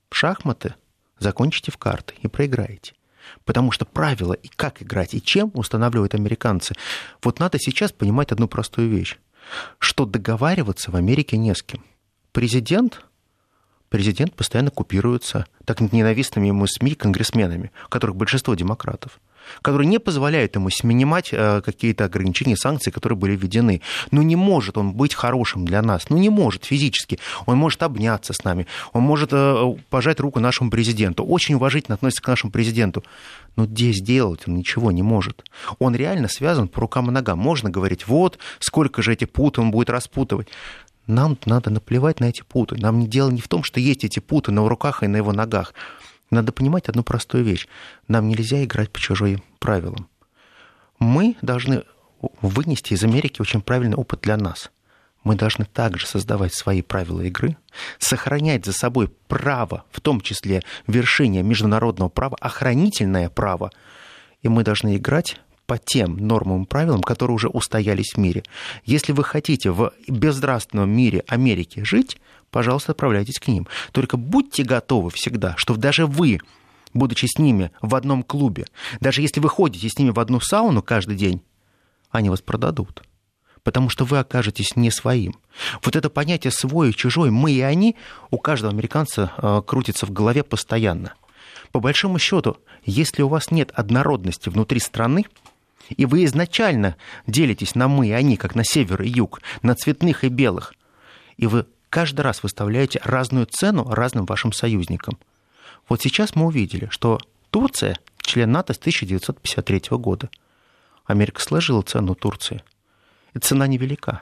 в 0.09 0.15
шахматы, 0.15 0.75
закончите 1.19 1.71
в 1.71 1.77
карты 1.77 2.13
и 2.21 2.27
проиграете. 2.27 2.93
Потому 3.43 3.71
что 3.71 3.85
правила 3.85 4.33
и 4.33 4.47
как 4.47 4.83
играть, 4.83 5.13
и 5.15 5.21
чем 5.21 5.51
устанавливают 5.55 6.13
американцы. 6.13 6.75
Вот 7.23 7.39
надо 7.39 7.57
сейчас 7.59 7.91
понимать 7.91 8.31
одну 8.31 8.47
простую 8.47 8.89
вещь, 8.89 9.17
что 9.79 10.05
договариваться 10.05 10.91
в 10.91 10.95
Америке 10.95 11.37
не 11.37 11.53
с 11.53 11.61
кем. 11.61 11.83
Президент 12.31 13.01
президент 13.89 14.33
постоянно 14.35 14.71
купируется 14.71 15.45
так 15.63 15.79
ненавистными 15.79 16.47
ему 16.47 16.67
СМИ 16.67 16.95
конгрессменами, 16.95 17.71
которых 17.89 18.17
большинство 18.17 18.53
демократов 18.55 19.19
которые 19.61 19.87
не 19.87 19.99
позволяют 19.99 20.55
ему 20.55 20.69
снимать 20.69 21.29
э, 21.31 21.61
какие-то 21.61 22.05
ограничения, 22.05 22.57
санкции, 22.57 22.91
которые 22.91 23.17
были 23.17 23.35
введены. 23.35 23.81
Ну 24.11 24.21
не 24.21 24.35
может 24.35 24.77
он 24.77 24.93
быть 24.93 25.13
хорошим 25.13 25.65
для 25.65 25.81
нас, 25.81 26.09
ну 26.09 26.17
не 26.17 26.29
может 26.29 26.65
физически. 26.65 27.19
Он 27.45 27.57
может 27.57 27.83
обняться 27.83 28.33
с 28.33 28.43
нами, 28.43 28.67
он 28.93 29.03
может 29.03 29.29
э, 29.33 29.75
пожать 29.89 30.19
руку 30.19 30.39
нашему 30.39 30.69
президенту, 30.71 31.23
очень 31.23 31.55
уважительно 31.55 31.95
относится 31.95 32.23
к 32.23 32.27
нашему 32.27 32.51
президенту. 32.51 33.03
Но 33.55 33.65
здесь 33.65 34.01
делать 34.01 34.47
он 34.47 34.55
ничего 34.55 34.91
не 34.91 35.01
может. 35.01 35.43
Он 35.79 35.95
реально 35.95 36.27
связан 36.27 36.67
по 36.67 36.81
рукам 36.81 37.09
и 37.09 37.11
ногам. 37.11 37.39
Можно 37.39 37.69
говорить, 37.69 38.07
вот, 38.07 38.37
сколько 38.59 39.01
же 39.01 39.13
эти 39.13 39.25
путы 39.25 39.61
он 39.61 39.71
будет 39.71 39.89
распутывать. 39.89 40.47
Нам 41.07 41.37
надо 41.45 41.69
наплевать 41.69 42.19
на 42.19 42.25
эти 42.25 42.41
путы. 42.41 42.75
Нам 42.75 42.99
не 42.99 43.07
дело 43.07 43.29
не 43.29 43.41
в 43.41 43.47
том, 43.47 43.63
что 43.63 43.79
есть 43.79 44.03
эти 44.03 44.19
путы 44.19 44.51
на 44.51 44.67
руках 44.67 45.03
и 45.03 45.07
на 45.07 45.17
его 45.17 45.31
ногах. 45.31 45.73
Надо 46.31 46.51
понимать 46.51 46.89
одну 46.89 47.03
простую 47.03 47.43
вещь. 47.43 47.67
Нам 48.07 48.27
нельзя 48.27 48.63
играть 48.63 48.91
по 48.91 48.99
чужим 48.99 49.43
правилам. 49.59 50.07
Мы 50.99 51.35
должны 51.41 51.83
вынести 52.41 52.93
из 52.93 53.03
Америки 53.03 53.41
очень 53.41 53.61
правильный 53.61 53.95
опыт 53.95 54.21
для 54.21 54.37
нас. 54.37 54.71
Мы 55.25 55.35
должны 55.35 55.65
также 55.65 56.05
создавать 56.05 56.53
свои 56.53 56.83
правила 56.83 57.21
игры, 57.21 57.57
сохранять 57.97 58.63
за 58.63 58.73
собой 58.73 59.09
право, 59.27 59.83
в 59.91 59.99
том 59.99 60.21
числе 60.21 60.61
вершение 60.85 61.41
международного 61.41 62.09
права, 62.09 62.37
охранительное 62.39 63.29
право, 63.29 63.71
и 64.43 64.47
мы 64.47 64.63
должны 64.63 64.97
играть 64.97 65.41
по 65.65 65.79
тем 65.79 66.15
нормам 66.17 66.63
и 66.63 66.67
правилам, 66.67 67.01
которые 67.01 67.33
уже 67.33 67.47
устоялись 67.49 68.13
в 68.13 68.17
мире. 68.19 68.43
Если 68.85 69.13
вы 69.13 69.23
хотите 69.23 69.71
в 69.71 69.93
безнравственном 70.07 70.91
мире 70.91 71.23
Америки 71.27 71.83
жить, 71.83 72.19
пожалуйста, 72.51 72.91
отправляйтесь 72.91 73.39
к 73.39 73.47
ним. 73.47 73.67
Только 73.91 74.17
будьте 74.17 74.61
готовы 74.61 75.09
всегда, 75.09 75.55
что 75.57 75.75
даже 75.75 76.05
вы, 76.05 76.39
будучи 76.93 77.25
с 77.25 77.39
ними 77.39 77.71
в 77.81 77.95
одном 77.95 78.21
клубе, 78.21 78.67
даже 78.99 79.23
если 79.23 79.39
вы 79.39 79.49
ходите 79.49 79.89
с 79.89 79.97
ними 79.97 80.11
в 80.11 80.19
одну 80.19 80.39
сауну 80.39 80.83
каждый 80.83 81.15
день, 81.15 81.41
они 82.11 82.29
вас 82.29 82.41
продадут 82.41 83.01
потому 83.65 83.89
что 83.89 84.05
вы 84.05 84.19
окажетесь 84.19 84.75
не 84.75 84.91
своим. 84.91 85.35
Вот 85.81 85.95
это 85.95 86.09
понятие 86.11 86.51
свой 86.51 86.91
и 86.91 86.93
чужой, 86.93 87.31
мы 87.31 87.51
и 87.51 87.61
они, 87.61 87.97
у 88.29 88.37
каждого 88.37 88.71
американца 88.71 89.33
э, 89.37 89.61
крутится 89.65 90.05
в 90.05 90.11
голове 90.11 90.43
постоянно. 90.43 91.15
По 91.71 91.79
большому 91.79 92.19
счету, 92.19 92.57
если 92.85 93.23
у 93.23 93.27
вас 93.27 93.49
нет 93.49 93.71
однородности 93.73 94.49
внутри 94.49 94.79
страны, 94.79 95.25
и 95.89 96.05
вы 96.05 96.25
изначально 96.25 96.95
делитесь 97.25 97.73
на 97.73 97.87
мы 97.87 98.07
и 98.07 98.11
они, 98.11 98.37
как 98.37 98.53
на 98.53 98.63
север 98.63 99.01
и 99.01 99.09
юг, 99.09 99.41
на 99.63 99.73
цветных 99.73 100.23
и 100.23 100.29
белых, 100.29 100.75
и 101.37 101.47
вы 101.47 101.65
каждый 101.89 102.21
раз 102.21 102.43
выставляете 102.43 103.01
разную 103.03 103.47
цену 103.47 103.89
разным 103.89 104.27
вашим 104.27 104.53
союзникам. 104.53 105.17
Вот 105.89 106.03
сейчас 106.03 106.35
мы 106.35 106.45
увидели, 106.45 106.87
что 106.91 107.19
Турция 107.49 107.97
член 108.21 108.51
НАТО 108.51 108.73
с 108.73 108.77
1953 108.77 109.97
года. 109.97 110.29
Америка 111.05 111.41
сложила 111.41 111.81
цену 111.81 112.13
Турции. 112.13 112.61
Цена 113.39 113.67
невелика. 113.67 114.21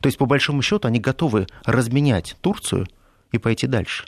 То 0.00 0.06
есть, 0.06 0.18
по 0.18 0.26
большому 0.26 0.62
счету, 0.62 0.88
они 0.88 1.00
готовы 1.00 1.46
разменять 1.64 2.36
Турцию 2.40 2.86
и 3.32 3.38
пойти 3.38 3.66
дальше. 3.66 4.04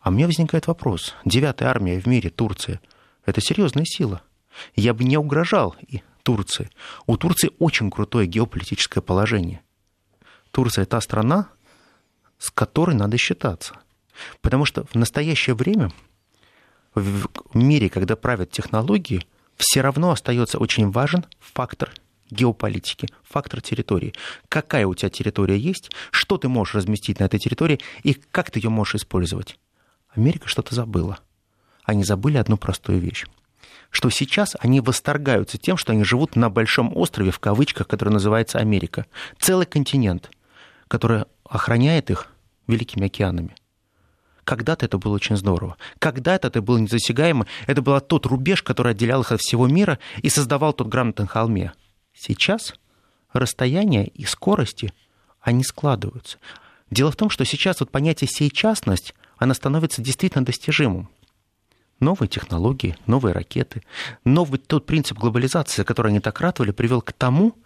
А 0.00 0.10
мне 0.10 0.26
возникает 0.26 0.66
вопрос. 0.66 1.14
Девятая 1.24 1.68
армия 1.68 2.00
в 2.00 2.06
мире, 2.06 2.30
Турция, 2.30 2.80
это 3.24 3.40
серьезная 3.40 3.84
сила. 3.84 4.22
Я 4.74 4.94
бы 4.94 5.04
не 5.04 5.16
угрожал 5.16 5.76
и 5.86 6.02
Турции. 6.22 6.70
У 7.06 7.16
Турции 7.16 7.52
очень 7.58 7.90
крутое 7.90 8.26
геополитическое 8.26 9.02
положение. 9.02 9.62
Турция– 10.50 10.84
та 10.86 11.00
страна, 11.00 11.48
с 12.38 12.50
которой 12.50 12.94
надо 12.96 13.16
считаться. 13.16 13.76
Потому 14.40 14.64
что 14.64 14.84
в 14.84 14.94
настоящее 14.94 15.54
время 15.54 15.90
в 16.94 17.28
мире, 17.54 17.88
когда 17.88 18.16
правят 18.16 18.50
технологии, 18.50 19.26
все 19.56 19.80
равно 19.80 20.10
остается 20.10 20.58
очень 20.58 20.90
важен 20.90 21.24
фактор 21.40 21.92
геополитики, 22.32 23.08
фактор 23.22 23.60
территории. 23.60 24.14
Какая 24.48 24.86
у 24.86 24.94
тебя 24.94 25.10
территория 25.10 25.58
есть, 25.58 25.90
что 26.10 26.38
ты 26.38 26.48
можешь 26.48 26.74
разместить 26.74 27.20
на 27.20 27.24
этой 27.24 27.38
территории 27.38 27.80
и 28.02 28.14
как 28.14 28.50
ты 28.50 28.58
ее 28.58 28.70
можешь 28.70 28.96
использовать. 28.96 29.58
Америка 30.14 30.48
что-то 30.48 30.74
забыла. 30.74 31.20
Они 31.84 32.04
забыли 32.04 32.38
одну 32.38 32.56
простую 32.56 33.00
вещь 33.00 33.24
что 33.92 34.08
сейчас 34.08 34.56
они 34.58 34.80
восторгаются 34.80 35.58
тем, 35.58 35.76
что 35.76 35.92
они 35.92 36.02
живут 36.02 36.34
на 36.34 36.48
большом 36.48 36.96
острове, 36.96 37.30
в 37.30 37.38
кавычках, 37.38 37.86
который 37.86 38.08
называется 38.08 38.58
Америка. 38.58 39.04
Целый 39.38 39.66
континент, 39.66 40.30
который 40.88 41.26
охраняет 41.44 42.10
их 42.10 42.28
великими 42.66 43.06
океанами. 43.06 43.54
Когда-то 44.44 44.86
это 44.86 44.98
было 44.98 45.14
очень 45.14 45.36
здорово. 45.36 45.76
Когда-то 45.98 46.48
это 46.48 46.62
было 46.62 46.78
незасягаемо. 46.78 47.46
Это 47.66 47.82
был 47.82 48.00
тот 48.00 48.26
рубеж, 48.26 48.62
который 48.62 48.92
отделял 48.92 49.20
их 49.20 49.30
от 49.30 49.40
всего 49.40 49.68
мира 49.68 49.98
и 50.22 50.28
создавал 50.30 50.72
тот 50.72 50.88
грамотный 50.88 51.28
холме. 51.28 51.72
Сейчас 52.14 52.74
расстояние 53.32 54.06
и 54.08 54.24
скорости, 54.24 54.92
они 55.40 55.64
складываются. 55.64 56.38
Дело 56.90 57.10
в 57.10 57.16
том, 57.16 57.30
что 57.30 57.44
сейчас 57.44 57.80
вот 57.80 57.90
понятие 57.90 58.28
«сейчастность», 58.28 59.14
оно 59.38 59.54
становится 59.54 60.02
действительно 60.02 60.44
достижимым. 60.44 61.08
Новые 62.00 62.28
технологии, 62.28 62.96
новые 63.06 63.32
ракеты, 63.32 63.82
новый 64.24 64.58
тот 64.58 64.86
принцип 64.86 65.18
глобализации, 65.18 65.84
который 65.84 66.08
они 66.08 66.20
так 66.20 66.40
ратовали, 66.40 66.72
привел 66.72 67.00
к 67.00 67.12
тому, 67.12 67.56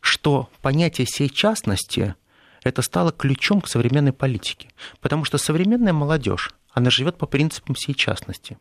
что 0.00 0.48
понятие 0.62 1.06
сейчастности 1.06 2.14
это 2.62 2.82
стало 2.82 3.10
ключом 3.10 3.60
к 3.60 3.68
современной 3.68 4.12
политике. 4.12 4.70
Потому 5.00 5.24
что 5.24 5.38
современная 5.38 5.92
молодежь, 5.92 6.52
она 6.72 6.90
живет 6.90 7.16
по 7.16 7.26
принципам 7.26 7.74
сейчастности. 7.74 8.58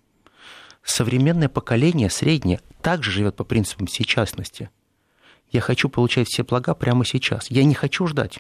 Современное 0.83 1.49
поколение, 1.49 2.09
среднее, 2.09 2.61
также 2.81 3.11
живет 3.11 3.35
по 3.35 3.43
принципам 3.43 3.87
сейчастности. 3.87 4.69
Я 5.51 5.61
хочу 5.61 5.89
получать 5.89 6.27
все 6.27 6.43
блага 6.43 6.73
прямо 6.75 7.05
сейчас. 7.05 7.49
Я 7.49 7.63
не 7.63 7.73
хочу 7.73 8.05
ждать. 8.07 8.39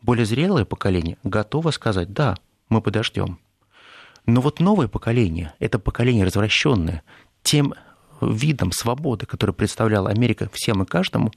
Более 0.00 0.26
зрелое 0.26 0.64
поколение 0.64 1.16
готово 1.22 1.70
сказать, 1.70 2.12
да, 2.12 2.36
мы 2.68 2.80
подождем. 2.80 3.38
Но 4.26 4.40
вот 4.40 4.60
новое 4.60 4.88
поколение, 4.88 5.54
это 5.58 5.78
поколение 5.78 6.24
развращенное, 6.24 7.02
тем 7.42 7.74
видом 8.20 8.72
свободы, 8.72 9.26
который 9.26 9.54
представляла 9.54 10.10
Америка 10.10 10.48
всем 10.52 10.82
и 10.82 10.86
каждому, 10.86 11.32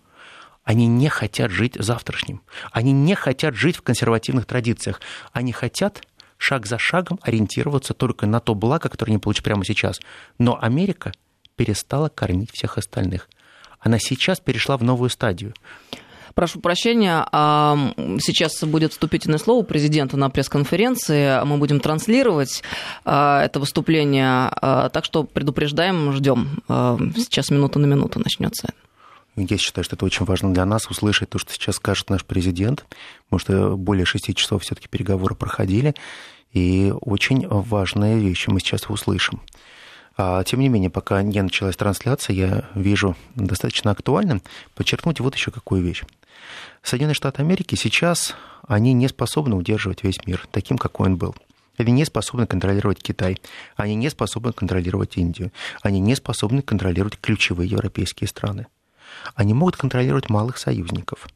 они 0.64 0.88
не 0.88 1.10
хотят 1.10 1.52
жить 1.52 1.76
завтрашним. 1.76 2.42
Они 2.72 2.92
не 2.92 3.14
хотят 3.16 3.56
жить 3.56 3.78
в 3.78 3.84
консервативных 3.84 4.48
традициях. 4.48 5.00
Они 5.32 5.52
хотят 5.52 6.04
шаг 6.38 6.66
за 6.66 6.80
шагом 6.80 7.20
ориентироваться 7.22 7.94
только 7.94 8.26
на 8.26 8.40
то 8.40 8.56
благо, 8.56 8.90
которое 8.90 9.12
они 9.12 9.20
получат 9.20 9.44
прямо 9.44 9.64
сейчас. 9.64 10.00
Но 10.40 10.60
Америка 10.60 11.12
перестала 11.56 12.10
кормить 12.10 12.52
всех 12.52 12.80
остальных 12.80 13.30
она 13.86 14.00
сейчас 14.00 14.40
перешла 14.40 14.78
в 14.78 14.84
новую 14.84 15.10
стадию. 15.10 15.54
Прошу 16.34 16.60
прощения, 16.60 17.26
а 17.32 17.78
сейчас 18.20 18.62
будет 18.64 18.92
вступительное 18.92 19.38
слово 19.38 19.64
президента 19.64 20.18
на 20.18 20.30
пресс-конференции. 20.30 21.42
Мы 21.46 21.58
будем 21.58 21.80
транслировать 21.80 22.62
а, 23.06 23.42
это 23.42 23.62
выступление, 23.62 24.50
а, 24.52 24.90
так 24.90 25.06
что 25.06 25.24
предупреждаем, 25.24 26.12
ждем. 26.12 26.62
Сейчас 27.16 27.52
минута 27.52 27.80
на 27.80 27.86
минуту 27.86 28.20
начнется. 28.20 28.74
Я 29.38 29.58
считаю, 29.58 29.86
что 29.86 29.96
это 29.96 30.06
очень 30.06 30.26
важно 30.26 30.54
для 30.54 30.66
нас 30.66 30.90
услышать 30.90 31.30
то, 31.30 31.38
что 31.38 31.54
сейчас 31.54 31.76
скажет 31.76 32.10
наш 32.10 32.26
президент, 32.26 32.86
потому 33.26 33.40
что 33.40 33.78
более 33.78 34.06
шести 34.06 34.34
часов 34.34 34.64
все-таки 34.64 34.88
переговоры 34.88 35.36
проходили, 35.36 35.94
и 36.52 36.92
очень 37.02 37.48
важные 37.48 38.18
вещи 38.18 38.50
мы 38.50 38.60
сейчас 38.60 38.90
услышим. 38.90 39.42
А, 40.18 40.44
тем 40.44 40.62
не 40.62 40.70
менее, 40.70 40.90
пока 40.90 41.22
не 41.24 41.42
началась 41.42 41.76
трансляция, 41.76 42.36
я 42.36 42.70
вижу 42.74 43.16
достаточно 43.36 43.92
актуальным 43.92 44.42
подчеркнуть 44.74 45.20
вот 45.20 45.36
еще 45.36 45.52
какую 45.52 45.82
вещь. 45.82 46.04
Соединенные 46.84 47.16
Штаты 47.16 47.42
Америки 47.42 47.76
сейчас, 47.76 48.36
они 48.68 48.94
не 48.94 49.08
способны 49.10 49.56
удерживать 49.56 50.04
весь 50.04 50.26
мир 50.26 50.48
таким, 50.52 50.78
какой 50.78 51.08
он 51.08 51.18
был. 51.18 51.36
Они 51.78 51.92
не 51.92 52.06
способны 52.06 52.48
контролировать 52.48 53.02
Китай, 53.02 53.42
они 53.76 53.96
не 53.96 54.10
способны 54.10 54.54
контролировать 54.54 55.18
Индию, 55.18 55.52
они 55.82 56.00
не 56.00 56.16
способны 56.16 56.62
контролировать 56.62 57.20
ключевые 57.20 57.70
европейские 57.70 58.30
страны. 58.30 58.68
Они 59.34 59.54
могут 59.54 59.76
контролировать 59.76 60.30
малых 60.30 60.58
союзников. 60.58 61.28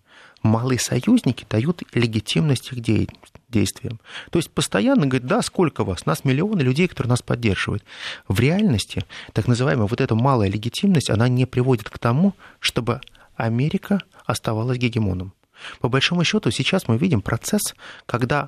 Малые 0.42 0.80
союзники 0.80 1.46
дают 1.50 1.84
легитимность 1.94 2.72
их 2.72 2.80
деятельности 2.80 3.39
действиям. 3.50 4.00
То 4.32 4.40
есть 4.40 4.50
постоянно 4.52 5.08
говорит, 5.08 5.28
да, 5.28 5.42
сколько 5.42 5.84
вас? 5.84 6.06
Нас 6.06 6.24
миллионы 6.24 6.62
людей, 6.62 6.88
которые 6.88 7.10
нас 7.10 7.22
поддерживают. 7.22 7.84
В 8.28 8.40
реальности 8.40 9.04
так 9.34 9.48
называемая 9.48 9.88
вот 9.88 10.02
эта 10.02 10.16
малая 10.16 10.50
легитимность, 10.50 11.10
она 11.10 11.28
не 11.28 11.46
приводит 11.46 11.90
к 11.90 11.98
тому, 11.98 12.34
чтобы 12.60 13.02
Америка 13.36 14.02
оставалась 14.26 14.78
гегемоном. 14.78 15.34
По 15.82 15.90
большому 15.90 16.24
счету 16.24 16.52
сейчас 16.52 16.88
мы 16.88 16.98
видим 16.98 17.22
процесс, 17.22 17.76
когда 18.06 18.46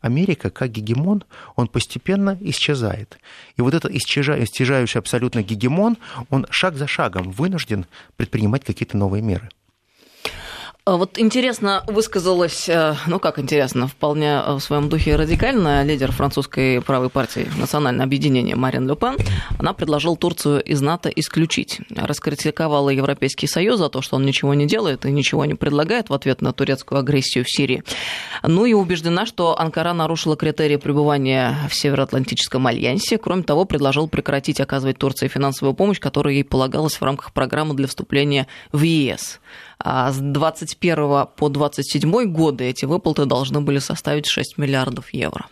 Америка 0.00 0.50
как 0.50 0.70
гегемон, 0.70 1.24
он 1.56 1.66
постепенно 1.66 2.36
исчезает. 2.40 3.18
И 3.56 3.62
вот 3.62 3.74
этот 3.74 3.90
исчезающий 3.90 4.98
абсолютно 4.98 5.42
гегемон, 5.42 5.98
он 6.30 6.46
шаг 6.50 6.76
за 6.76 6.86
шагом 6.86 7.30
вынужден 7.30 7.86
предпринимать 8.16 8.64
какие-то 8.64 8.96
новые 8.96 9.22
меры. 9.22 9.48
А 10.88 10.96
вот 10.96 11.18
интересно 11.18 11.84
высказалась, 11.86 12.66
э, 12.66 12.94
ну 13.06 13.18
как 13.18 13.38
интересно, 13.38 13.88
вполне 13.88 14.40
в 14.40 14.60
своем 14.60 14.88
духе 14.88 15.16
радикально 15.16 15.84
лидер 15.84 16.12
французской 16.12 16.80
правой 16.80 17.10
партии 17.10 17.46
«Национальное 17.58 18.06
объединение» 18.06 18.56
Марин 18.56 18.88
Ле 18.88 18.96
Пен. 18.96 19.18
Она 19.58 19.74
предложила 19.74 20.16
Турцию 20.16 20.62
из 20.62 20.80
НАТО 20.80 21.10
исключить. 21.10 21.82
Раскритиковала 21.94 22.88
Европейский 22.88 23.46
Союз 23.46 23.80
за 23.80 23.90
то, 23.90 24.00
что 24.00 24.16
он 24.16 24.24
ничего 24.24 24.54
не 24.54 24.66
делает 24.66 25.04
и 25.04 25.10
ничего 25.10 25.44
не 25.44 25.52
предлагает 25.52 26.08
в 26.08 26.14
ответ 26.14 26.40
на 26.40 26.54
турецкую 26.54 27.00
агрессию 27.00 27.44
в 27.44 27.50
Сирии. 27.50 27.82
Ну 28.42 28.64
и 28.64 28.72
убеждена, 28.72 29.26
что 29.26 29.60
Анкара 29.60 29.92
нарушила 29.92 30.38
критерии 30.38 30.76
пребывания 30.76 31.68
в 31.68 31.74
Североатлантическом 31.74 32.66
альянсе. 32.66 33.18
Кроме 33.18 33.42
того, 33.42 33.66
предложил 33.66 34.08
прекратить 34.08 34.58
оказывать 34.58 34.96
Турции 34.96 35.28
финансовую 35.28 35.74
помощь, 35.74 36.00
которая 36.00 36.32
ей 36.32 36.44
полагалась 36.44 36.94
в 36.94 37.02
рамках 37.02 37.34
программы 37.34 37.74
для 37.74 37.88
вступления 37.88 38.46
в 38.72 38.80
ЕС. 38.80 39.38
А 39.78 40.10
с 40.12 40.18
21 40.18 41.26
по 41.36 41.48
27 41.48 42.24
годы 42.32 42.64
эти 42.64 42.84
выплаты 42.84 43.26
должны 43.26 43.60
были 43.60 43.78
составить 43.78 44.26
6 44.26 44.58
миллиардов 44.58 45.12
евро. 45.14 45.46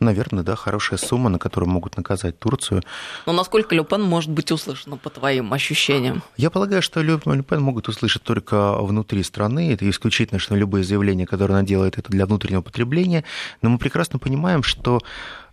Наверное, 0.00 0.42
да, 0.42 0.54
хорошая 0.54 0.98
сумма, 0.98 1.30
на 1.30 1.38
которую 1.38 1.70
могут 1.70 1.96
наказать 1.96 2.38
Турцию. 2.38 2.82
Но 3.24 3.32
насколько 3.32 3.74
Люпен 3.74 4.02
может 4.02 4.30
быть 4.30 4.52
услышана, 4.52 4.96
по 4.96 5.08
твоим 5.08 5.52
ощущениям? 5.52 6.22
Я 6.36 6.50
полагаю, 6.50 6.82
что 6.82 7.00
Люпен 7.00 7.62
могут 7.62 7.88
услышать 7.88 8.22
только 8.22 8.76
внутри 8.82 9.22
страны. 9.22 9.72
Это 9.72 9.88
исключительно, 9.88 10.38
что 10.38 10.54
любые 10.54 10.84
заявления, 10.84 11.26
которые 11.26 11.56
она 11.56 11.66
делает, 11.66 11.96
это 11.96 12.10
для 12.10 12.26
внутреннего 12.26 12.60
потребления. 12.60 13.24
Но 13.62 13.70
мы 13.70 13.78
прекрасно 13.78 14.18
понимаем, 14.18 14.62
что 14.62 15.00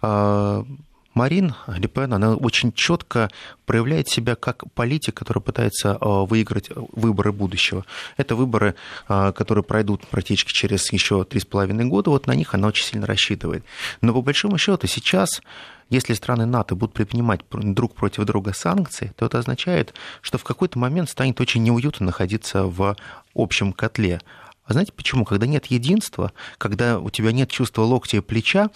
а, 0.02 0.66
Марин 1.14 1.54
Ле 1.68 1.88
Пен, 1.88 2.14
она 2.14 2.36
очень 2.36 2.74
четко 2.74 3.30
проявляет 3.66 4.10
себя 4.10 4.36
как 4.36 4.64
политик, 4.74 5.16
который 5.16 5.42
пытается 5.42 5.98
а, 6.00 6.26
выиграть 6.26 6.70
выборы 6.76 7.32
будущего. 7.32 7.86
Это 8.18 8.36
выборы, 8.36 8.76
а, 9.08 9.32
которые 9.32 9.64
пройдут 9.64 10.08
практически 10.08 10.52
через 10.52 10.92
еще 10.92 11.24
три 11.24 11.40
с 11.40 11.46
половиной 11.46 11.86
года, 11.86 12.10
вот 12.10 12.28
на 12.28 12.36
них 12.36 12.54
она 12.54 12.68
очень 12.68 12.86
сильно 12.86 13.06
рассчитывает. 13.06 13.64
Но 14.02 14.14
по 14.14 14.22
большому 14.22 14.58
счету 14.58 14.88
сейчас 14.88 15.42
если 15.90 16.14
страны 16.14 16.46
НАТО 16.48 16.76
будут 16.76 16.96
предпринимать 16.96 17.42
друг 17.52 17.94
против 17.94 18.26
друга 18.26 18.54
санкции, 18.54 19.12
то 19.16 19.28
это 19.28 19.38
означает, 19.38 19.94
что 20.22 20.40
в 20.40 20.44
какой-то 20.44 20.80
момент 20.80 21.10
станет 21.10 21.40
очень 21.40 21.62
неуютно 21.62 22.08
находиться 22.08 22.64
в 22.64 22.96
общем 23.36 23.74
котле. 23.74 24.20
А 24.66 24.74
знаете 24.74 24.92
почему? 24.94 25.26
Когда 25.26 25.46
нет 25.46 25.68
единства, 25.68 26.32
когда 26.58 27.00
у 27.00 27.10
тебя 27.10 27.32
нет 27.32 27.50
чувства 27.52 27.84
локтя 27.84 28.18
и 28.18 28.22
плеча, 28.22 28.70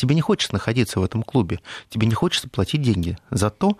Тебе 0.00 0.14
не 0.14 0.22
хочется 0.22 0.54
находиться 0.54 0.98
в 0.98 1.04
этом 1.04 1.22
клубе, 1.22 1.60
тебе 1.90 2.06
не 2.06 2.14
хочется 2.14 2.48
платить 2.48 2.80
деньги 2.80 3.18
за 3.30 3.50
то, 3.50 3.76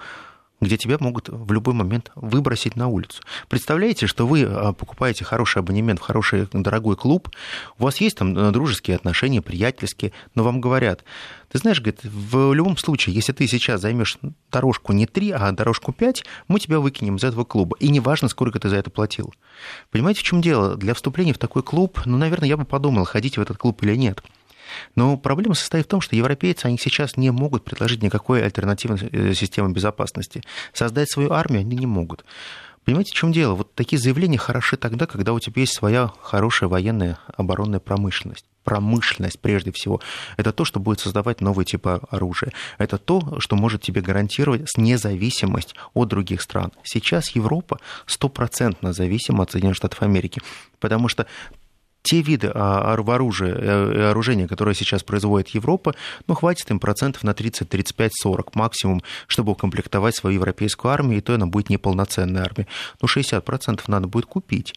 где 0.60 0.76
тебя 0.76 0.98
могут 1.00 1.30
в 1.30 1.50
любой 1.52 1.72
момент 1.72 2.10
выбросить 2.14 2.76
на 2.76 2.88
улицу. 2.88 3.22
Представляете, 3.48 4.06
что 4.06 4.26
вы 4.26 4.42
а, 4.42 4.74
покупаете 4.74 5.24
хороший 5.24 5.60
абонемент 5.60 5.98
в 5.98 6.02
хороший 6.02 6.46
дорогой 6.52 6.96
клуб, 6.96 7.30
у 7.78 7.84
вас 7.84 7.96
есть 8.02 8.18
там 8.18 8.36
э, 8.36 8.50
дружеские 8.50 8.96
отношения, 8.96 9.40
приятельские, 9.40 10.12
но 10.34 10.44
вам 10.44 10.60
говорят, 10.60 11.04
ты 11.50 11.56
знаешь, 11.56 11.80
говорит, 11.80 12.00
в 12.04 12.52
любом 12.52 12.76
случае, 12.76 13.14
если 13.14 13.32
ты 13.32 13.46
сейчас 13.46 13.80
займешь 13.80 14.18
дорожку 14.52 14.92
не 14.92 15.06
3, 15.06 15.30
а 15.30 15.52
дорожку 15.52 15.92
5, 15.92 16.24
мы 16.48 16.60
тебя 16.60 16.78
выкинем 16.78 17.16
из 17.16 17.24
этого 17.24 17.44
клуба. 17.44 17.78
И 17.80 17.88
неважно, 17.88 18.28
сколько 18.28 18.60
ты 18.60 18.68
за 18.68 18.76
это 18.76 18.90
платил. 18.90 19.32
Понимаете, 19.90 20.20
в 20.20 20.24
чем 20.24 20.42
дело? 20.42 20.76
Для 20.76 20.92
вступления 20.92 21.32
в 21.32 21.38
такой 21.38 21.62
клуб, 21.62 22.02
ну, 22.04 22.18
наверное, 22.18 22.48
я 22.48 22.58
бы 22.58 22.66
подумал, 22.66 23.04
ходить 23.04 23.38
в 23.38 23.40
этот 23.40 23.56
клуб 23.56 23.82
или 23.82 23.96
нет. 23.96 24.22
Но 24.94 25.16
проблема 25.16 25.54
состоит 25.54 25.86
в 25.86 25.88
том, 25.88 26.00
что 26.00 26.16
европейцы, 26.16 26.66
они 26.66 26.78
сейчас 26.78 27.16
не 27.16 27.30
могут 27.30 27.64
предложить 27.64 28.02
никакой 28.02 28.44
альтернативной 28.44 28.98
э, 29.10 29.34
системы 29.34 29.72
безопасности. 29.72 30.42
Создать 30.72 31.10
свою 31.10 31.32
армию 31.32 31.60
они 31.60 31.76
не 31.76 31.86
могут. 31.86 32.24
Понимаете, 32.84 33.12
в 33.12 33.14
чем 33.14 33.30
дело? 33.32 33.54
Вот 33.54 33.74
такие 33.74 34.00
заявления 34.00 34.38
хороши 34.38 34.76
тогда, 34.76 35.06
когда 35.06 35.32
у 35.32 35.40
тебя 35.40 35.60
есть 35.60 35.74
своя 35.74 36.10
хорошая 36.22 36.68
военная 36.68 37.18
оборонная 37.36 37.80
промышленность 37.80 38.46
промышленность 38.64 39.40
прежде 39.40 39.72
всего. 39.72 40.00
Это 40.36 40.52
то, 40.52 40.64
что 40.64 40.80
будет 40.80 41.00
создавать 41.00 41.40
новые 41.40 41.64
типы 41.64 42.00
оружия. 42.10 42.52
Это 42.78 42.98
то, 42.98 43.40
что 43.40 43.56
может 43.56 43.82
тебе 43.82 44.00
гарантировать 44.00 44.68
независимость 44.76 45.74
от 45.94 46.08
других 46.08 46.42
стран. 46.42 46.72
Сейчас 46.84 47.30
Европа 47.30 47.80
стопроцентно 48.06 48.92
зависима 48.92 49.44
от 49.44 49.50
Соединенных 49.50 49.76
Штатов 49.76 50.02
Америки, 50.02 50.42
потому 50.78 51.08
что 51.08 51.26
те 52.02 52.23
виды 52.23 52.50
а, 52.54 52.95
оружия, 52.95 53.54
э, 53.54 54.11
оружия, 54.11 54.49
которые 54.49 54.75
сейчас 54.75 55.02
производит 55.02 55.49
Европа, 55.49 55.95
ну, 56.26 56.35
хватит 56.35 56.71
им 56.71 56.80
процентов 56.80 57.25
на 57.25 57.35
30, 57.35 57.69
35, 57.69 58.12
40 58.14 58.54
максимум, 58.54 59.02
чтобы 59.26 59.52
укомплектовать 59.52 60.16
свою 60.16 60.37
европейскую 60.37 60.92
армию, 60.92 61.19
и 61.19 61.21
то 61.21 61.35
она 61.35 61.47
будет 61.47 61.69
неполноценная 61.69 62.42
армия. 62.42 62.66
Ну, 63.00 63.09
60% 63.09 63.80
надо 63.88 64.09
будет 64.09 64.26
купить. 64.26 64.75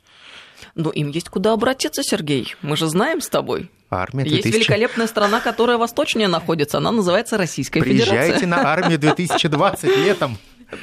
Но 0.76 0.90
им 0.90 1.10
есть 1.10 1.30
куда 1.30 1.54
обратиться, 1.54 2.04
Сергей. 2.04 2.56
Мы 2.62 2.78
же 2.78 2.88
знаем 2.88 3.22
с 3.22 3.30
тобой. 3.30 3.70
Армия 3.90 4.24
2000... 4.24 4.48
Есть 4.48 4.58
великолепная 4.58 5.08
страна, 5.08 5.40
которая 5.40 5.78
восточнее 5.78 6.28
находится. 6.28 6.78
Она 6.78 6.92
называется 6.92 7.38
Российская 7.38 7.82
Приезжайте 7.82 8.12
Федерация. 8.12 8.40
Приезжайте 8.40 8.48
на 8.48 8.72
армию 8.72 9.00
2020 9.00 9.98
летом. 9.98 10.38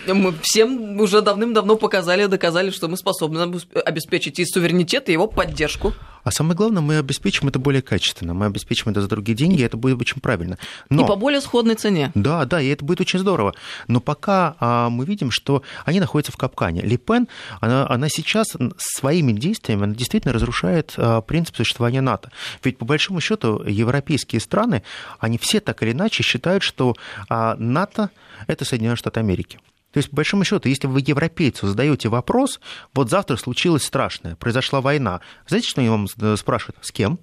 Мы 0.06 0.32
всем 0.42 1.00
уже 1.00 1.20
давным-давно 1.20 1.76
показали, 1.76 2.26
доказали, 2.26 2.70
что 2.70 2.86
мы 2.88 2.96
способны 2.96 3.60
обеспечить 3.84 4.38
и 4.38 4.44
суверенитет, 4.44 5.08
и 5.08 5.12
его 5.12 5.26
поддержку. 5.26 5.94
А 6.24 6.30
самое 6.30 6.56
главное, 6.56 6.82
мы 6.82 6.98
обеспечим 6.98 7.48
это 7.48 7.58
более 7.58 7.82
качественно. 7.82 8.34
Мы 8.34 8.46
обеспечим 8.46 8.90
это 8.90 9.00
за 9.00 9.08
другие 9.08 9.36
деньги, 9.36 9.60
и 9.60 9.64
это 9.64 9.76
будет 9.76 10.00
очень 10.00 10.20
правильно. 10.20 10.58
Но... 10.88 11.04
И 11.04 11.06
по 11.06 11.16
более 11.16 11.40
сходной 11.40 11.74
цене. 11.74 12.12
Да, 12.14 12.44
да, 12.44 12.60
и 12.60 12.68
это 12.68 12.84
будет 12.84 13.00
очень 13.00 13.18
здорово. 13.18 13.54
Но 13.88 14.00
пока 14.00 14.56
а, 14.60 14.90
мы 14.90 15.04
видим, 15.04 15.30
что 15.30 15.62
они 15.84 16.00
находятся 16.00 16.32
в 16.32 16.36
капкане. 16.36 16.82
Ли 16.82 16.96
Пен, 16.96 17.28
она, 17.60 17.86
она 17.88 18.08
сейчас 18.08 18.56
своими 18.78 19.32
действиями 19.32 19.84
она 19.84 19.94
действительно 19.94 20.32
разрушает 20.34 20.94
а, 20.96 21.20
принцип 21.20 21.56
существования 21.56 22.00
НАТО. 22.00 22.30
Ведь 22.62 22.78
по 22.78 22.84
большому 22.84 23.20
счету 23.20 23.62
европейские 23.64 24.40
страны, 24.40 24.82
они 25.18 25.38
все 25.38 25.60
так 25.60 25.82
или 25.82 25.92
иначе 25.92 26.22
считают, 26.22 26.62
что 26.62 26.94
а, 27.28 27.56
НАТО 27.56 28.10
это 28.46 28.64
Соединенные 28.64 28.96
Штаты 28.96 29.20
Америки. 29.20 29.58
То 29.92 29.98
есть, 29.98 30.10
по 30.10 30.16
большому 30.16 30.44
счету, 30.44 30.68
если 30.68 30.86
вы 30.86 31.02
европейцу 31.04 31.66
задаете 31.66 32.08
вопрос, 32.08 32.60
вот 32.94 33.10
завтра 33.10 33.36
случилось 33.36 33.84
страшное, 33.84 34.36
произошла 34.36 34.80
война, 34.80 35.20
знаете, 35.46 35.68
что 35.68 35.80
они 35.80 35.90
вам 35.90 36.06
спрашивают? 36.36 36.78
С 36.80 36.92
кем? 36.92 37.18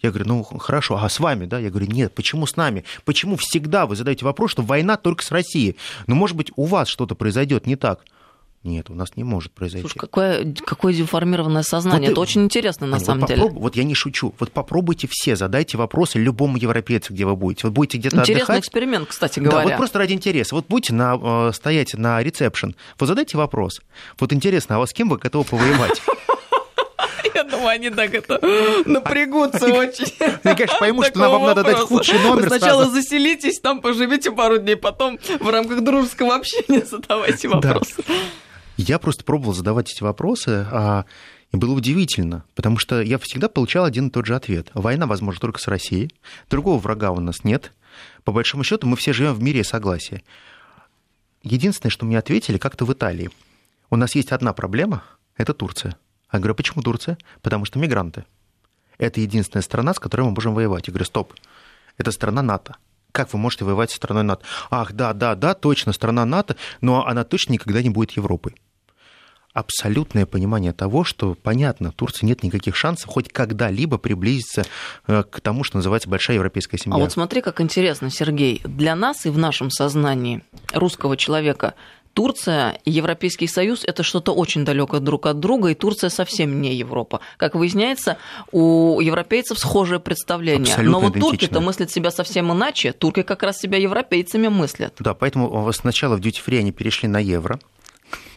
Я 0.00 0.10
говорю, 0.10 0.26
ну 0.28 0.42
хорошо, 0.42 0.98
а 1.02 1.08
с 1.08 1.18
вами, 1.18 1.46
да? 1.46 1.58
Я 1.58 1.70
говорю, 1.70 1.86
нет, 1.86 2.14
почему 2.14 2.46
с 2.46 2.56
нами? 2.56 2.84
Почему 3.04 3.36
всегда 3.36 3.86
вы 3.86 3.96
задаете 3.96 4.24
вопрос, 4.24 4.52
что 4.52 4.62
война 4.62 4.96
только 4.96 5.24
с 5.24 5.30
Россией? 5.32 5.76
Ну, 6.06 6.14
может 6.14 6.36
быть, 6.36 6.52
у 6.54 6.66
вас 6.66 6.88
что-то 6.88 7.14
произойдет 7.14 7.66
не 7.66 7.76
так? 7.76 8.04
Нет, 8.66 8.90
у 8.90 8.94
нас 8.94 9.16
не 9.16 9.22
может 9.22 9.52
произойти. 9.52 9.82
Слушай, 9.82 9.98
какое, 9.98 10.54
какое 10.66 10.92
деформированное 10.92 11.62
сознание. 11.62 12.08
Вот 12.08 12.12
Это 12.12 12.20
очень 12.20 12.42
интересно, 12.42 12.86
на 12.86 12.98
самом 12.98 13.20
вот 13.20 13.28
деле. 13.28 13.42
Вот 13.42 13.76
я 13.76 13.84
не 13.84 13.94
шучу. 13.94 14.34
Вот 14.40 14.50
попробуйте 14.50 15.08
все, 15.08 15.36
задайте 15.36 15.78
вопросы 15.78 16.18
любому 16.18 16.56
европейцу, 16.56 17.14
где 17.14 17.24
вы 17.24 17.36
будете. 17.36 17.68
Вот 17.68 17.74
будете 17.74 17.98
где-то 17.98 18.16
Интересный 18.16 18.42
отдыхать. 18.42 18.64
эксперимент, 18.64 19.08
кстати 19.08 19.38
говоря. 19.38 19.62
Да, 19.62 19.68
вот 19.68 19.76
просто 19.76 19.98
ради 19.98 20.14
интереса. 20.14 20.56
Вот 20.56 20.66
будете 20.66 20.94
на, 20.94 21.48
э, 21.48 21.52
стоять 21.54 21.94
на 21.94 22.20
ресепшн, 22.22 22.74
вот 22.98 23.06
задайте 23.06 23.38
вопрос. 23.38 23.80
Вот 24.18 24.32
интересно, 24.32 24.76
а 24.76 24.78
вот 24.78 24.90
с 24.90 24.92
кем 24.92 25.08
вы 25.08 25.18
готовы 25.18 25.44
повоевать? 25.44 26.02
Я 27.34 27.44
думаю, 27.44 27.68
они 27.68 27.90
так 27.90 28.14
это 28.14 28.40
напрягутся 28.86 29.66
очень. 29.66 30.12
Я, 30.44 30.54
конечно, 30.54 30.78
пойму, 30.78 31.04
что 31.04 31.18
вам 31.30 31.42
надо 31.44 31.62
дать 31.62 31.78
худший 31.78 32.18
номер 32.18 32.48
Сначала 32.48 32.86
заселитесь, 32.86 33.60
там 33.60 33.80
поживите 33.80 34.32
пару 34.32 34.58
дней, 34.58 34.76
потом 34.76 35.18
в 35.40 35.48
рамках 35.48 35.82
дружеского 35.82 36.34
общения 36.34 36.84
задавайте 36.84 37.48
вопросы. 37.48 38.02
Я 38.76 38.98
просто 38.98 39.24
пробовал 39.24 39.54
задавать 39.54 39.90
эти 39.90 40.02
вопросы, 40.02 40.66
а, 40.70 41.06
и 41.50 41.56
было 41.56 41.72
удивительно, 41.72 42.44
потому 42.54 42.76
что 42.76 43.00
я 43.00 43.18
всегда 43.18 43.48
получал 43.48 43.84
один 43.84 44.08
и 44.08 44.10
тот 44.10 44.26
же 44.26 44.36
ответ. 44.36 44.70
Война, 44.74 45.06
возможно, 45.06 45.40
только 45.40 45.58
с 45.58 45.66
Россией, 45.66 46.12
другого 46.50 46.78
врага 46.78 47.10
у 47.10 47.20
нас 47.20 47.42
нет. 47.42 47.72
По 48.24 48.32
большому 48.32 48.64
счету 48.64 48.86
мы 48.86 48.96
все 48.96 49.14
живем 49.14 49.32
в 49.32 49.42
мире 49.42 49.64
согласия. 49.64 50.22
Единственное, 51.42 51.90
что 51.90 52.04
мне 52.04 52.18
ответили, 52.18 52.58
как-то 52.58 52.84
в 52.84 52.92
Италии. 52.92 53.30
У 53.88 53.96
нас 53.96 54.14
есть 54.14 54.32
одна 54.32 54.52
проблема, 54.52 55.04
это 55.36 55.54
Турция. 55.54 55.96
Я 56.32 56.40
говорю, 56.40 56.52
«А 56.52 56.56
почему 56.56 56.82
Турция? 56.82 57.16
Потому 57.40 57.64
что 57.64 57.78
мигранты. 57.78 58.26
Это 58.98 59.20
единственная 59.20 59.62
страна, 59.62 59.94
с 59.94 60.00
которой 60.00 60.22
мы 60.22 60.32
можем 60.32 60.54
воевать. 60.54 60.88
Я 60.88 60.92
говорю, 60.92 61.06
стоп, 61.06 61.32
это 61.96 62.10
страна 62.10 62.42
НАТО 62.42 62.76
как 63.12 63.32
вы 63.32 63.38
можете 63.38 63.64
воевать 63.64 63.90
со 63.90 63.96
страной 63.96 64.24
НАТО? 64.24 64.44
Ах, 64.68 64.92
да, 64.92 65.14
да, 65.14 65.34
да, 65.34 65.54
точно, 65.54 65.94
страна 65.94 66.26
НАТО, 66.26 66.54
но 66.82 67.06
она 67.06 67.24
точно 67.24 67.54
никогда 67.54 67.80
не 67.80 67.88
будет 67.88 68.10
Европой 68.10 68.54
абсолютное 69.56 70.26
понимание 70.26 70.74
того, 70.74 71.02
что, 71.02 71.34
понятно, 71.42 71.90
Турции 71.90 72.26
нет 72.26 72.42
никаких 72.42 72.76
шансов 72.76 73.08
хоть 73.08 73.30
когда-либо 73.30 73.96
приблизиться 73.96 74.66
э, 75.06 75.22
к 75.22 75.40
тому, 75.40 75.64
что 75.64 75.78
называется 75.78 76.10
большая 76.10 76.36
европейская 76.36 76.76
семья. 76.76 76.96
А 76.96 77.00
вот 77.00 77.12
смотри, 77.12 77.40
как 77.40 77.62
интересно, 77.62 78.10
Сергей. 78.10 78.60
Для 78.64 78.94
нас 78.94 79.24
и 79.24 79.30
в 79.30 79.38
нашем 79.38 79.70
сознании 79.70 80.42
русского 80.74 81.16
человека 81.16 81.72
Турция 82.12 82.78
и 82.84 82.90
Европейский 82.90 83.46
Союз– 83.46 83.82
это 83.86 84.02
что-то 84.02 84.32
очень 84.32 84.66
далекое 84.66 85.00
друг 85.00 85.24
от 85.24 85.40
друга, 85.40 85.68
и 85.68 85.74
Турция 85.74 86.10
совсем 86.10 86.60
не 86.60 86.74
Европа. 86.74 87.20
Как 87.38 87.54
выясняется, 87.54 88.18
у 88.52 89.00
европейцев 89.00 89.58
схожее 89.58 90.00
представление. 90.00 90.72
Абсолютно 90.72 90.92
Но 90.92 91.00
вот 91.00 91.12
идентично. 91.12 91.30
турки-то 91.30 91.60
мыслят 91.60 91.90
себя 91.90 92.10
совсем 92.10 92.52
иначе. 92.52 92.92
Турки 92.92 93.22
как 93.22 93.42
раз 93.42 93.58
себя 93.58 93.78
европейцами 93.78 94.48
мыслят. 94.48 94.94
Да, 94.98 95.14
поэтому 95.14 95.72
сначала 95.72 96.16
в 96.16 96.20
дьюти-фри 96.20 96.58
они 96.58 96.72
перешли 96.72 97.08
на 97.08 97.18
евро, 97.18 97.58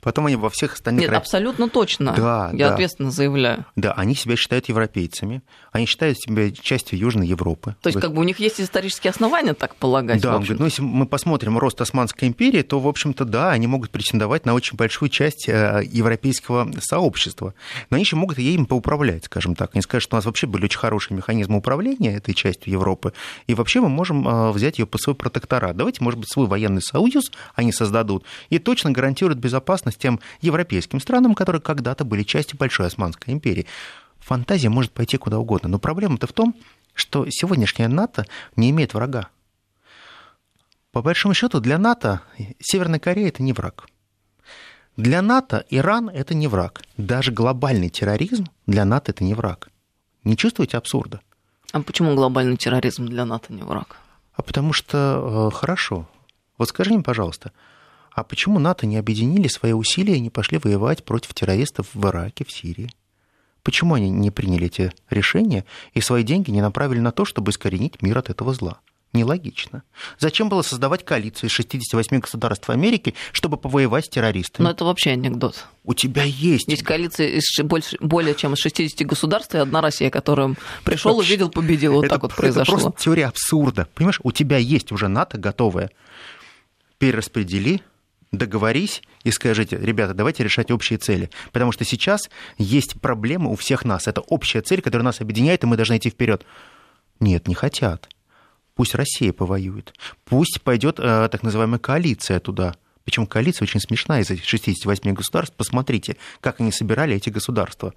Потом 0.01 0.27
они 0.27 0.35
во 0.35 0.49
всех 0.49 0.73
остальных... 0.73 1.05
Нет, 1.05 1.13
абсолютно 1.13 1.69
точно. 1.69 2.13
Да, 2.13 2.49
Я 2.53 2.69
да. 2.69 2.73
ответственно 2.73 3.11
заявляю. 3.11 3.65
Да, 3.75 3.93
они 3.93 4.15
себя 4.15 4.35
считают 4.35 4.69
европейцами, 4.69 5.41
они 5.71 5.85
считают 5.85 6.17
себя 6.19 6.51
частью 6.51 6.99
Южной 6.99 7.27
Европы. 7.27 7.75
То 7.81 7.89
есть, 7.89 7.99
как 7.99 8.13
бы 8.13 8.21
у 8.21 8.23
них 8.23 8.39
есть 8.39 8.61
исторические 8.61 9.11
основания 9.11 9.53
так 9.53 9.75
полагать? 9.75 10.21
Да, 10.21 10.33
говорит, 10.33 10.59
ну, 10.59 10.65
если 10.65 10.81
мы 10.81 11.05
посмотрим 11.05 11.57
рост 11.57 11.79
Османской 11.81 12.27
империи, 12.27 12.61
то, 12.61 12.79
в 12.79 12.87
общем-то, 12.87 13.25
да, 13.25 13.51
они 13.51 13.67
могут 13.67 13.91
претендовать 13.91 14.45
на 14.45 14.53
очень 14.53 14.77
большую 14.77 15.09
часть 15.09 15.47
э, 15.47 15.83
европейского 15.85 16.71
сообщества. 16.79 17.53
Но 17.89 17.95
они 17.95 18.03
еще 18.03 18.15
могут 18.15 18.37
ей 18.37 18.57
поуправлять, 18.65 19.25
скажем 19.25 19.55
так. 19.55 19.71
Они 19.73 19.81
скажут, 19.81 20.03
что 20.03 20.15
у 20.15 20.17
нас 20.17 20.25
вообще 20.25 20.47
были 20.47 20.65
очень 20.65 20.79
хорошие 20.79 21.15
механизмы 21.15 21.57
управления 21.57 22.15
этой 22.15 22.33
частью 22.33 22.71
Европы, 22.71 23.13
и 23.47 23.53
вообще 23.53 23.79
мы 23.81 23.89
можем 23.89 24.27
э, 24.27 24.51
взять 24.51 24.79
ее 24.79 24.85
под 24.85 25.01
свой 25.01 25.15
протекторат. 25.15 25.75
Давайте, 25.75 26.03
может 26.03 26.19
быть, 26.19 26.31
свой 26.31 26.47
военный 26.47 26.81
союз 26.81 27.31
они 27.55 27.71
создадут, 27.71 28.23
и 28.49 28.59
точно 28.59 28.91
гарантируют 28.91 29.39
безопасность 29.39 29.88
тем 29.97 30.19
европейским 30.41 30.99
странам, 30.99 31.35
которые 31.35 31.61
когда-то 31.61 32.05
были 32.05 32.23
частью 32.23 32.57
Большой 32.57 32.87
Османской 32.87 33.33
империи. 33.33 33.65
Фантазия 34.19 34.69
может 34.69 34.91
пойти 34.91 35.17
куда 35.17 35.39
угодно, 35.39 35.69
но 35.69 35.79
проблема-то 35.79 36.27
в 36.27 36.33
том, 36.33 36.55
что 36.93 37.25
сегодняшняя 37.29 37.87
НАТО 37.87 38.25
не 38.55 38.69
имеет 38.69 38.93
врага. 38.93 39.29
По 40.91 41.01
большому 41.01 41.33
счету 41.33 41.59
для 41.59 41.77
НАТО 41.77 42.21
Северная 42.59 42.99
Корея 42.99 43.29
это 43.29 43.43
не 43.43 43.53
враг. 43.53 43.87
Для 44.97 45.21
НАТО 45.21 45.63
Иран 45.69 46.09
это 46.09 46.33
не 46.33 46.47
враг. 46.47 46.81
Даже 46.97 47.31
глобальный 47.31 47.89
терроризм 47.89 48.47
для 48.65 48.85
НАТО 48.85 49.11
это 49.11 49.23
не 49.23 49.33
враг. 49.33 49.69
Не 50.23 50.35
чувствуете 50.35 50.77
абсурда? 50.77 51.21
А 51.71 51.81
почему 51.81 52.15
глобальный 52.15 52.57
терроризм 52.57 53.05
для 53.05 53.25
НАТО 53.25 53.53
не 53.53 53.61
враг? 53.61 53.97
А 54.33 54.41
потому 54.41 54.73
что 54.73 55.49
э, 55.51 55.55
хорошо. 55.55 56.07
Вот 56.57 56.69
скажи 56.69 56.91
мне, 56.91 57.03
пожалуйста, 57.03 57.53
а 58.19 58.23
почему 58.23 58.59
НАТО 58.59 58.85
не 58.85 58.97
объединили 58.97 59.47
свои 59.47 59.71
усилия 59.71 60.17
и 60.17 60.19
не 60.19 60.29
пошли 60.29 60.59
воевать 60.61 61.03
против 61.03 61.33
террористов 61.33 61.87
в 61.93 62.05
Ираке, 62.05 62.45
в 62.45 62.51
Сирии? 62.51 62.91
Почему 63.63 63.93
они 63.93 64.09
не 64.09 64.31
приняли 64.31 64.67
эти 64.67 64.91
решения 65.09 65.65
и 65.93 66.01
свои 66.01 66.23
деньги 66.23 66.51
не 66.51 66.61
направили 66.61 66.99
на 66.99 67.11
то, 67.11 67.25
чтобы 67.25 67.51
искоренить 67.51 68.01
мир 68.01 68.17
от 68.17 68.29
этого 68.29 68.53
зла? 68.53 68.79
Нелогично. 69.11 69.83
Зачем 70.19 70.49
было 70.49 70.61
создавать 70.61 71.03
коалицию 71.03 71.49
из 71.49 71.53
68 71.53 72.19
государств 72.19 72.69
Америки, 72.69 73.15
чтобы 73.31 73.57
повоевать 73.57 74.05
с 74.05 74.09
террористами? 74.09 74.65
Ну, 74.65 74.71
это 74.71 74.85
вообще 74.85 75.11
анекдот. 75.11 75.65
У 75.83 75.95
тебя 75.95 76.23
есть. 76.23 76.67
Есть 76.67 76.83
коалиция 76.83 77.29
из 77.29 77.43
больше, 77.63 77.97
более 77.99 78.35
чем 78.35 78.53
из 78.53 78.59
60 78.59 79.07
государств, 79.07 79.55
и 79.55 79.57
одна 79.57 79.81
Россия, 79.81 80.11
которая 80.11 80.55
пришел, 80.83 81.17
увидел, 81.17 81.49
победил. 81.49 81.93
Вот 81.93 82.05
это, 82.05 82.15
так 82.15 82.23
вот 82.23 82.35
произошло. 82.35 82.75
Это 82.75 82.83
просто 82.83 83.03
теория 83.03 83.25
абсурда. 83.25 83.87
Понимаешь, 83.95 84.19
у 84.21 84.31
тебя 84.31 84.57
есть 84.57 84.91
уже 84.91 85.07
НАТО 85.07 85.39
готовое. 85.39 85.89
Перераспредели, 86.99 87.81
договорись 88.31 89.01
и 89.23 89.31
скажите, 89.31 89.77
ребята, 89.77 90.13
давайте 90.13 90.43
решать 90.43 90.71
общие 90.71 90.99
цели. 90.99 91.29
Потому 91.51 91.71
что 91.71 91.83
сейчас 91.83 92.29
есть 92.57 92.99
проблема 93.01 93.49
у 93.49 93.55
всех 93.55 93.85
нас. 93.85 94.07
Это 94.07 94.21
общая 94.21 94.61
цель, 94.61 94.81
которая 94.81 95.05
нас 95.05 95.21
объединяет, 95.21 95.63
и 95.63 95.67
мы 95.67 95.77
должны 95.77 95.97
идти 95.97 96.09
вперед. 96.09 96.45
Нет, 97.19 97.47
не 97.47 97.55
хотят. 97.55 98.09
Пусть 98.75 98.95
Россия 98.95 99.33
повоюет. 99.33 99.93
Пусть 100.25 100.61
пойдет 100.63 100.99
э, 100.99 101.27
так 101.29 101.43
называемая 101.43 101.79
коалиция 101.79 102.39
туда. 102.39 102.75
Причем 103.03 103.25
коалиция 103.25 103.65
очень 103.65 103.81
смешная 103.81 104.21
из 104.21 104.29
этих 104.29 104.45
68 104.45 105.13
государств. 105.13 105.55
Посмотрите, 105.57 106.15
как 106.39 106.61
они 106.61 106.71
собирали 106.71 107.15
эти 107.15 107.29
государства. 107.29 107.93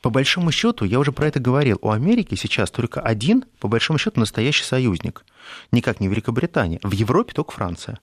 По 0.00 0.10
большому 0.10 0.52
счету, 0.52 0.84
я 0.84 1.00
уже 1.00 1.10
про 1.10 1.26
это 1.26 1.40
говорил, 1.40 1.78
у 1.82 1.90
Америки 1.90 2.36
сейчас 2.36 2.70
только 2.70 3.00
один, 3.00 3.44
по 3.58 3.66
большому 3.66 3.98
счету, 3.98 4.20
настоящий 4.20 4.62
союзник. 4.62 5.24
Никак 5.72 5.98
не 5.98 6.06
Великобритания. 6.06 6.78
В 6.84 6.92
Европе 6.92 7.32
только 7.34 7.50
Франция. 7.52 7.98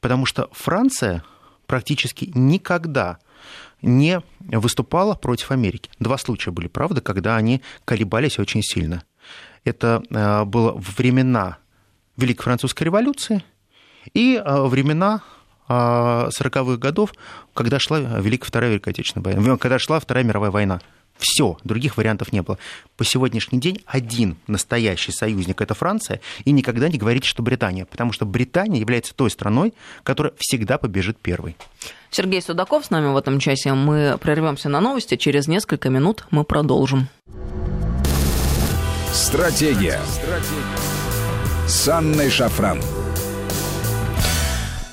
Потому 0.00 0.26
что 0.26 0.48
Франция 0.52 1.22
практически 1.66 2.30
никогда 2.34 3.18
не 3.80 4.20
выступала 4.40 5.14
против 5.14 5.50
Америки. 5.50 5.90
Два 5.98 6.18
случая 6.18 6.50
были, 6.52 6.68
правда, 6.68 7.00
когда 7.00 7.36
они 7.36 7.62
колебались 7.84 8.38
очень 8.38 8.62
сильно. 8.62 9.02
Это 9.64 10.02
э, 10.10 10.44
было 10.44 10.72
времена 10.74 11.58
Великой 12.16 12.42
Французской 12.42 12.84
революции 12.84 13.44
и 14.14 14.36
э, 14.36 14.62
времена 14.64 15.22
40-х 15.68 16.72
э, 16.72 16.76
годов, 16.76 17.14
когда 17.54 17.78
шла 17.78 17.98
Великая 17.98 18.46
Вторая 18.46 18.70
Великая 18.70 18.92
война, 18.92 19.58
когда 19.58 19.78
шла 19.78 20.00
Вторая 20.00 20.24
мировая 20.24 20.50
война. 20.50 20.80
Все, 21.22 21.56
других 21.62 21.96
вариантов 21.96 22.32
не 22.32 22.42
было. 22.42 22.58
По 22.96 23.04
сегодняшний 23.04 23.60
день 23.60 23.80
один 23.86 24.36
настоящий 24.48 25.12
союзник– 25.12 25.60
это 25.62 25.72
Франция, 25.72 26.20
и 26.44 26.50
никогда 26.50 26.88
не 26.88 26.98
говорите, 26.98 27.28
что 27.28 27.44
Британия, 27.44 27.84
потому 27.84 28.12
что 28.12 28.26
Британия 28.26 28.80
является 28.80 29.14
той 29.14 29.30
страной, 29.30 29.72
которая 30.02 30.32
всегда 30.36 30.78
побежит 30.78 31.16
первой. 31.18 31.56
Сергей 32.10 32.42
Судаков 32.42 32.84
с 32.84 32.90
нами 32.90 33.12
в 33.12 33.16
этом 33.16 33.38
часе. 33.38 33.72
Мы 33.72 34.18
прервемся 34.20 34.68
на 34.68 34.80
новости. 34.80 35.16
Через 35.16 35.46
несколько 35.46 35.90
минут 35.90 36.26
мы 36.30 36.42
продолжим. 36.42 37.08
Стратегия. 39.12 40.00
Стратегия. 40.08 41.68
С 41.68 41.88
Анной 41.88 42.30
Шафран. 42.30 42.80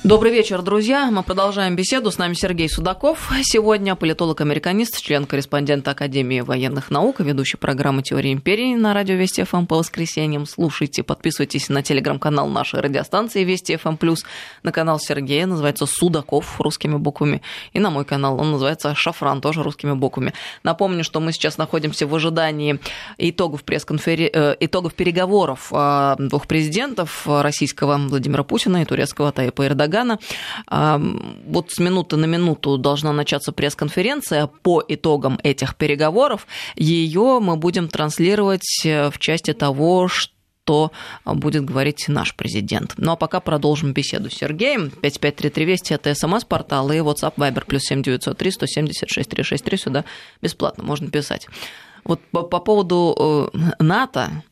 Добрый 0.02 0.32
вечер, 0.32 0.62
друзья. 0.62 1.10
Мы 1.10 1.22
продолжаем 1.22 1.76
беседу. 1.76 2.10
С 2.10 2.16
нами 2.16 2.32
Сергей 2.32 2.70
Судаков. 2.70 3.30
Сегодня 3.42 3.94
политолог-американист, 3.94 4.98
член-корреспондент 4.98 5.86
Академии 5.86 6.40
военных 6.40 6.90
наук, 6.90 7.20
ведущий 7.20 7.58
программы 7.58 8.02
«Теория 8.02 8.32
империи» 8.32 8.74
на 8.76 8.94
радио 8.94 9.16
Вести 9.16 9.44
ФМ 9.44 9.66
по 9.66 9.76
воскресеньям. 9.76 10.46
Слушайте, 10.46 11.02
подписывайтесь 11.02 11.68
на 11.68 11.82
телеграм-канал 11.82 12.48
нашей 12.48 12.80
радиостанции 12.80 13.44
Вести 13.44 13.76
ФМ+, 13.76 13.98
на 14.62 14.72
канал 14.72 14.98
Сергея, 14.98 15.44
называется 15.44 15.84
«Судаков» 15.84 16.58
русскими 16.62 16.96
буквами, 16.96 17.42
и 17.74 17.78
на 17.78 17.90
мой 17.90 18.06
канал, 18.06 18.40
он 18.40 18.52
называется 18.52 18.94
«Шафран», 18.94 19.42
тоже 19.42 19.62
русскими 19.62 19.92
буквами. 19.92 20.32
Напомню, 20.62 21.04
что 21.04 21.20
мы 21.20 21.32
сейчас 21.32 21.58
находимся 21.58 22.06
в 22.06 22.14
ожидании 22.14 22.80
итогов, 23.18 23.64
пресс-конфери... 23.64 24.30
Э, 24.32 24.56
итогов 24.60 24.94
переговоров 24.94 25.70
э, 25.72 26.16
двух 26.18 26.46
президентов, 26.46 27.26
российского 27.26 27.98
Владимира 27.98 28.44
Путина 28.44 28.80
и 28.80 28.86
турецкого 28.86 29.30
Таипа 29.30 29.66
Эрдогана 29.66 29.89
Эрдогана. 29.90 30.18
Вот 31.46 31.70
с 31.70 31.78
минуты 31.78 32.16
на 32.16 32.26
минуту 32.26 32.78
должна 32.78 33.12
начаться 33.12 33.52
пресс-конференция 33.52 34.46
по 34.46 34.82
итогам 34.86 35.38
этих 35.42 35.76
переговоров. 35.76 36.46
Ее 36.76 37.40
мы 37.40 37.56
будем 37.56 37.88
транслировать 37.88 38.84
э, 38.84 39.10
в 39.10 39.18
части 39.18 39.52
того, 39.52 40.08
что 40.08 40.32
что 40.62 40.92
будет 41.24 41.64
говорить 41.64 42.04
наш 42.06 42.36
президент. 42.36 42.94
Ну 42.96 43.10
а 43.10 43.16
пока 43.16 43.40
продолжим 43.40 43.92
беседу 43.92 44.30
с 44.30 44.34
Сергеем. 44.34 44.90
553320 44.90 45.90
это 45.90 46.14
смс-портал 46.14 46.92
и 46.92 46.98
WhatsApp 46.98 47.34
Viber 47.36 47.64
плюс 47.66 47.82
7903 47.82 48.50
176 48.52 49.30
363 49.30 49.78
сюда 49.78 50.04
бесплатно 50.40 50.84
можно 50.84 51.10
писать. 51.10 51.48
Вот 52.04 52.20
по, 52.30 52.42
по 52.42 52.60
поводу 52.60 53.50
э, 53.52 53.72
НАТО 53.82 54.42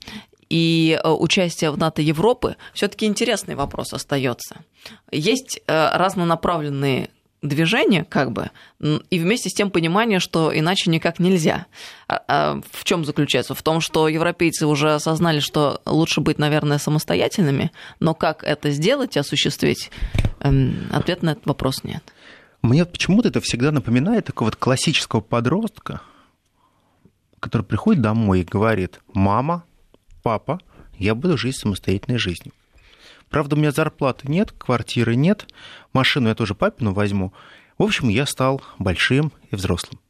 и 0.48 0.98
э, 1.02 1.08
участие 1.08 1.70
в 1.70 1.78
НАТО 1.78 2.02
Европы, 2.02 2.56
все-таки 2.74 3.06
интересный 3.06 3.54
вопрос 3.54 3.92
остается. 3.92 4.64
Есть 5.10 5.60
э, 5.66 5.90
разнонаправленные 5.94 7.10
движения, 7.42 8.04
как 8.04 8.32
бы, 8.32 8.50
и 8.80 9.18
вместе 9.18 9.48
с 9.48 9.54
тем 9.54 9.70
понимание, 9.70 10.18
что 10.18 10.56
иначе 10.56 10.90
никак 10.90 11.20
нельзя. 11.20 11.66
А, 12.08 12.22
а 12.26 12.60
в 12.72 12.84
чем 12.84 13.04
заключается? 13.04 13.54
В 13.54 13.62
том, 13.62 13.80
что 13.80 14.08
европейцы 14.08 14.66
уже 14.66 14.94
осознали, 14.94 15.38
что 15.40 15.80
лучше 15.86 16.20
быть, 16.20 16.38
наверное, 16.38 16.78
самостоятельными, 16.78 17.70
но 18.00 18.14
как 18.14 18.42
это 18.42 18.70
сделать 18.70 19.16
и 19.16 19.20
осуществить, 19.20 19.90
эм, 20.40 20.88
ответ 20.92 21.22
на 21.22 21.30
этот 21.30 21.46
вопрос 21.46 21.84
нет. 21.84 22.02
Мне 22.62 22.84
почему-то 22.84 23.28
это 23.28 23.40
всегда 23.40 23.70
напоминает 23.70 24.26
такого 24.26 24.48
вот 24.48 24.56
классического 24.56 25.20
подростка, 25.20 26.00
который 27.38 27.62
приходит 27.62 28.02
домой 28.02 28.40
и 28.40 28.44
говорит, 28.44 29.00
мама, 29.12 29.64
папа, 30.22 30.60
я 30.98 31.14
буду 31.14 31.38
жить 31.38 31.56
самостоятельной 31.56 32.18
жизнью. 32.18 32.52
Правда, 33.30 33.56
у 33.56 33.58
меня 33.58 33.72
зарплаты 33.72 34.28
нет, 34.30 34.52
квартиры 34.52 35.14
нет, 35.14 35.46
машину 35.92 36.28
я 36.28 36.34
тоже 36.34 36.54
папину 36.54 36.92
возьму. 36.92 37.32
В 37.76 37.82
общем, 37.82 38.08
я 38.08 38.26
стал 38.26 38.62
большим 38.78 39.32
и 39.50 39.56
взрослым. 39.56 40.00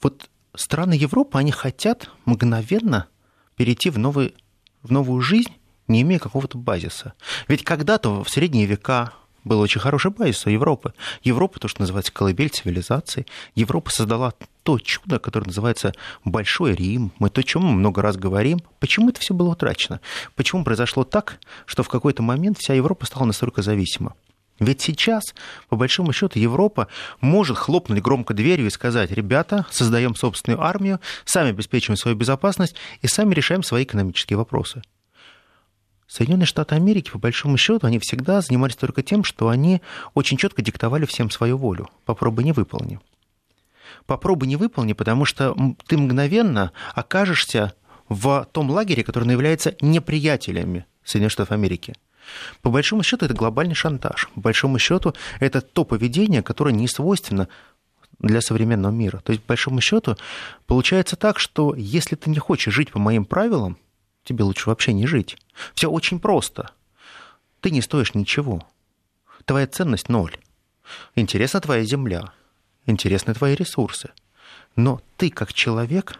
Вот 0.00 0.30
страны 0.54 0.94
Европы, 0.94 1.38
они 1.38 1.52
хотят 1.52 2.10
мгновенно 2.24 3.08
перейти 3.56 3.90
в, 3.90 3.98
новый, 3.98 4.34
в 4.82 4.90
новую 4.90 5.20
жизнь, 5.20 5.52
не 5.86 6.02
имея 6.02 6.18
какого-то 6.18 6.58
базиса. 6.58 7.14
Ведь 7.48 7.62
когда-то 7.62 8.24
в 8.24 8.30
средние 8.30 8.66
века 8.66 9.12
был 9.44 9.60
очень 9.60 9.80
хороший 9.80 10.10
базис 10.10 10.46
у 10.46 10.50
Европы. 10.50 10.94
Европа, 11.22 11.58
то, 11.60 11.68
что 11.68 11.80
называется 11.80 12.12
колыбель 12.12 12.50
цивилизации. 12.50 13.26
Европа 13.54 13.90
создала 13.90 14.34
то 14.62 14.78
чудо, 14.78 15.18
которое 15.18 15.46
называется 15.46 15.92
Большой 16.24 16.74
Рим. 16.74 17.12
Мы 17.18 17.30
то, 17.30 17.40
о 17.40 17.44
чем 17.44 17.62
мы 17.62 17.72
много 17.72 18.02
раз 18.02 18.16
говорим. 18.16 18.60
Почему 18.78 19.10
это 19.10 19.20
все 19.20 19.34
было 19.34 19.50
утрачено? 19.50 20.00
Почему 20.36 20.64
произошло 20.64 21.04
так, 21.04 21.38
что 21.66 21.82
в 21.82 21.88
какой-то 21.88 22.22
момент 22.22 22.58
вся 22.58 22.74
Европа 22.74 23.06
стала 23.06 23.24
настолько 23.24 23.62
зависима? 23.62 24.14
Ведь 24.60 24.80
сейчас, 24.80 25.34
по 25.68 25.76
большому 25.76 26.12
счету, 26.12 26.38
Европа 26.38 26.86
может 27.20 27.58
хлопнуть 27.58 28.00
громко 28.00 28.32
дверью 28.32 28.66
и 28.66 28.70
сказать, 28.70 29.10
ребята, 29.10 29.66
создаем 29.70 30.14
собственную 30.14 30.62
армию, 30.62 31.00
сами 31.24 31.50
обеспечиваем 31.50 31.96
свою 31.96 32.16
безопасность 32.16 32.76
и 33.00 33.08
сами 33.08 33.34
решаем 33.34 33.64
свои 33.64 33.82
экономические 33.82 34.36
вопросы. 34.36 34.82
Соединенные 36.12 36.44
Штаты 36.44 36.74
Америки, 36.74 37.08
по 37.10 37.18
большому 37.18 37.56
счету, 37.56 37.86
они 37.86 37.98
всегда 37.98 38.42
занимались 38.42 38.76
только 38.76 39.02
тем, 39.02 39.24
что 39.24 39.48
они 39.48 39.80
очень 40.12 40.36
четко 40.36 40.60
диктовали 40.60 41.06
всем 41.06 41.30
свою 41.30 41.56
волю. 41.56 41.88
Попробуй 42.04 42.44
не 42.44 42.52
выполни. 42.52 43.00
Попробуй 44.04 44.46
не 44.46 44.56
выполни, 44.56 44.92
потому 44.92 45.24
что 45.24 45.56
ты 45.86 45.96
мгновенно 45.96 46.72
окажешься 46.94 47.72
в 48.10 48.46
том 48.52 48.70
лагере, 48.70 49.04
который 49.04 49.26
является 49.30 49.74
неприятелями 49.80 50.84
Соединенных 51.02 51.32
Штатов 51.32 51.52
Америки. 51.52 51.94
По 52.60 52.68
большому 52.68 53.02
счету, 53.02 53.24
это 53.24 53.32
глобальный 53.32 53.74
шантаж. 53.74 54.28
По 54.34 54.40
большому 54.42 54.78
счету, 54.78 55.14
это 55.40 55.62
то 55.62 55.86
поведение, 55.86 56.42
которое 56.42 56.74
не 56.74 56.88
свойственно 56.88 57.48
для 58.18 58.42
современного 58.42 58.92
мира. 58.92 59.22
То 59.24 59.32
есть, 59.32 59.42
по 59.42 59.52
большому 59.52 59.80
счету, 59.80 60.18
получается 60.66 61.16
так, 61.16 61.38
что 61.38 61.74
если 61.74 62.16
ты 62.16 62.28
не 62.28 62.38
хочешь 62.38 62.74
жить 62.74 62.92
по 62.92 62.98
моим 62.98 63.24
правилам, 63.24 63.78
тебе 64.24 64.44
лучше 64.44 64.68
вообще 64.68 64.92
не 64.92 65.06
жить. 65.06 65.36
Все 65.74 65.90
очень 65.90 66.20
просто. 66.20 66.70
Ты 67.60 67.70
не 67.70 67.82
стоишь 67.82 68.14
ничего. 68.14 68.66
Твоя 69.44 69.66
ценность 69.66 70.08
ноль. 70.08 70.36
Интересна 71.14 71.60
твоя 71.60 71.84
земля, 71.84 72.32
интересны 72.86 73.34
твои 73.34 73.54
ресурсы. 73.54 74.10
Но 74.76 75.00
ты 75.16 75.30
как 75.30 75.52
человек, 75.52 76.18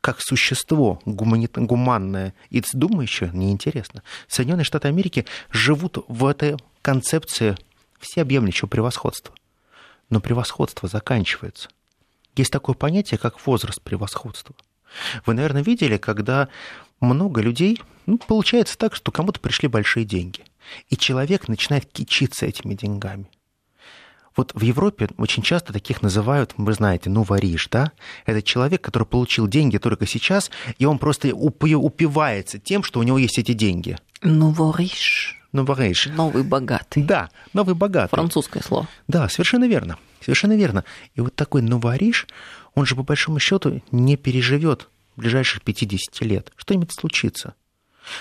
как 0.00 0.20
существо 0.20 1.00
гумани... 1.04 1.48
гуманное 1.54 2.34
и 2.50 2.62
думающее, 2.72 3.30
неинтересно. 3.32 4.02
Соединенные 4.28 4.64
Штаты 4.64 4.88
Америки 4.88 5.26
живут 5.50 6.04
в 6.08 6.26
этой 6.26 6.56
концепции 6.82 7.56
всеобъемлющего 8.00 8.68
превосходства. 8.68 9.34
Но 10.10 10.20
превосходство 10.20 10.88
заканчивается. 10.88 11.68
Есть 12.36 12.52
такое 12.52 12.74
понятие, 12.74 13.18
как 13.18 13.46
возраст 13.46 13.80
превосходства. 13.80 14.54
Вы, 15.24 15.34
наверное, 15.34 15.62
видели, 15.62 15.96
когда 15.96 16.48
много 17.02 17.40
людей, 17.40 17.80
ну, 18.06 18.18
получается 18.18 18.78
так, 18.78 18.94
что 18.94 19.12
кому-то 19.12 19.40
пришли 19.40 19.68
большие 19.68 20.04
деньги, 20.04 20.44
и 20.88 20.96
человек 20.96 21.48
начинает 21.48 21.86
кичиться 21.86 22.46
этими 22.46 22.74
деньгами. 22.74 23.26
Вот 24.34 24.52
в 24.54 24.62
Европе 24.62 25.08
очень 25.18 25.42
часто 25.42 25.72
таких 25.72 26.00
называют, 26.00 26.54
вы 26.56 26.72
знаете, 26.72 27.10
ну, 27.10 27.22
вариш, 27.22 27.68
да? 27.70 27.92
Это 28.24 28.40
человек, 28.40 28.80
который 28.80 29.04
получил 29.04 29.46
деньги 29.46 29.76
только 29.76 30.06
сейчас, 30.06 30.50
и 30.78 30.86
он 30.86 30.98
просто 30.98 31.34
упивается 31.34 32.58
тем, 32.58 32.82
что 32.82 33.00
у 33.00 33.02
него 33.02 33.18
есть 33.18 33.38
эти 33.38 33.52
деньги. 33.52 33.98
Ну, 34.22 34.50
вариш. 34.50 35.38
Ну, 35.52 35.66
вариш. 35.66 36.06
Новый 36.06 36.44
богатый. 36.44 37.02
Да, 37.02 37.28
новый 37.52 37.74
богатый. 37.74 38.14
Французское 38.14 38.62
слово. 38.62 38.88
Да, 39.06 39.28
совершенно 39.28 39.68
верно. 39.68 39.98
Совершенно 40.22 40.56
верно. 40.56 40.84
И 41.14 41.20
вот 41.20 41.34
такой 41.34 41.60
новориш, 41.60 42.26
он 42.74 42.86
же 42.86 42.96
по 42.96 43.02
большому 43.02 43.38
счету 43.38 43.82
не 43.90 44.16
переживет 44.16 44.88
ближайших 45.16 45.62
50 45.62 46.20
лет. 46.22 46.52
Что-нибудь 46.56 46.92
случится. 46.92 47.54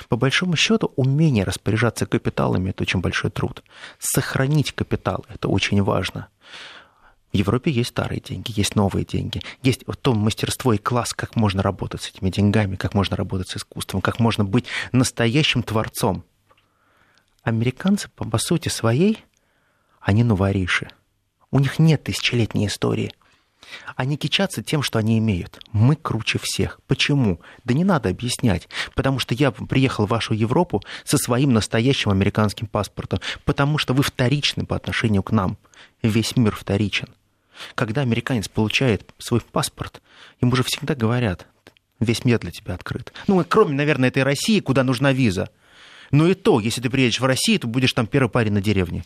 По 0.10 0.16
большому 0.16 0.56
счету, 0.56 0.92
умение 0.96 1.44
распоряжаться 1.44 2.06
капиталами– 2.06 2.70
это 2.72 2.84
очень 2.84 3.00
большой 3.02 3.32
труд. 3.32 3.64
Сохранить 4.00 4.74
капитал– 4.74 5.26
это 5.30 5.48
очень 5.48 5.82
важно. 5.82 6.28
В 7.34 7.38
Европе 7.38 7.72
есть 7.72 7.92
старые 7.92 8.20
деньги, 8.20 8.52
есть 8.56 8.76
новые 8.76 9.06
деньги, 9.06 9.42
есть 9.64 9.84
в 9.88 9.96
том 9.96 10.18
мастерство 10.18 10.74
и 10.74 10.78
класс, 10.78 11.14
как 11.14 11.36
можно 11.36 11.64
работать 11.64 12.02
с 12.02 12.10
этими 12.10 12.30
деньгами, 12.30 12.76
как 12.76 12.94
можно 12.94 13.16
работать 13.16 13.48
с 13.50 13.58
искусством, 13.58 14.02
как 14.02 14.20
можно 14.20 14.44
быть 14.44 14.66
настоящим 14.92 15.64
творцом. 15.64 16.26
Американцы, 17.44 18.10
по 18.10 18.38
сути 18.38 18.68
своей, 18.68 19.24
они 20.02 20.24
новориши. 20.24 20.90
У 21.52 21.60
них 21.60 21.80
нет 21.80 22.04
тысячелетней 22.04 22.68
истории. 22.68 23.14
Они 23.96 24.18
кичатся 24.18 24.64
тем, 24.64 24.82
что 24.82 25.00
они 25.00 25.18
имеют. 25.18 25.60
Мы 25.72 25.96
круче 25.96 26.40
всех. 26.42 26.80
Почему? 26.88 27.42
Да 27.64 27.74
не 27.74 27.84
надо 27.84 28.10
объяснять. 28.10 28.68
Потому 28.96 29.20
что 29.20 29.34
я 29.34 29.52
приехал 29.52 30.06
в 30.06 30.10
вашу 30.10 30.34
Европу 30.34 30.82
со 31.04 31.18
своим 31.18 31.54
настоящим 31.54 32.12
американским 32.12 32.68
паспортом. 32.68 33.20
Потому 33.46 33.78
что 33.78 33.94
вы 33.94 34.04
вторичны 34.04 34.66
по 34.66 34.76
отношению 34.76 35.24
к 35.24 35.32
нам. 35.32 35.58
Весь 36.02 36.36
мир 36.36 36.56
вторичен. 36.56 37.10
Когда 37.76 38.02
американец 38.02 38.48
получает 38.48 39.10
свой 39.18 39.42
паспорт, 39.42 40.02
ему 40.42 40.56
же 40.56 40.64
всегда 40.64 40.96
говорят, 40.96 41.48
весь 42.00 42.26
мир 42.26 42.40
для 42.40 42.52
тебя 42.52 42.74
открыт. 42.74 43.14
Ну, 43.28 43.44
кроме, 43.48 43.74
наверное, 43.74 44.10
этой 44.10 44.24
России, 44.24 44.60
куда 44.60 44.84
нужна 44.84 45.14
виза. 45.14 45.50
Но 46.12 46.28
и 46.28 46.34
то, 46.34 46.60
если 46.60 46.82
ты 46.82 46.90
приедешь 46.90 47.20
в 47.20 47.26
Россию, 47.26 47.60
то 47.60 47.68
будешь 47.68 47.94
там 47.94 48.06
первый 48.06 48.30
парень 48.30 48.54
на 48.54 48.62
деревне. 48.62 49.04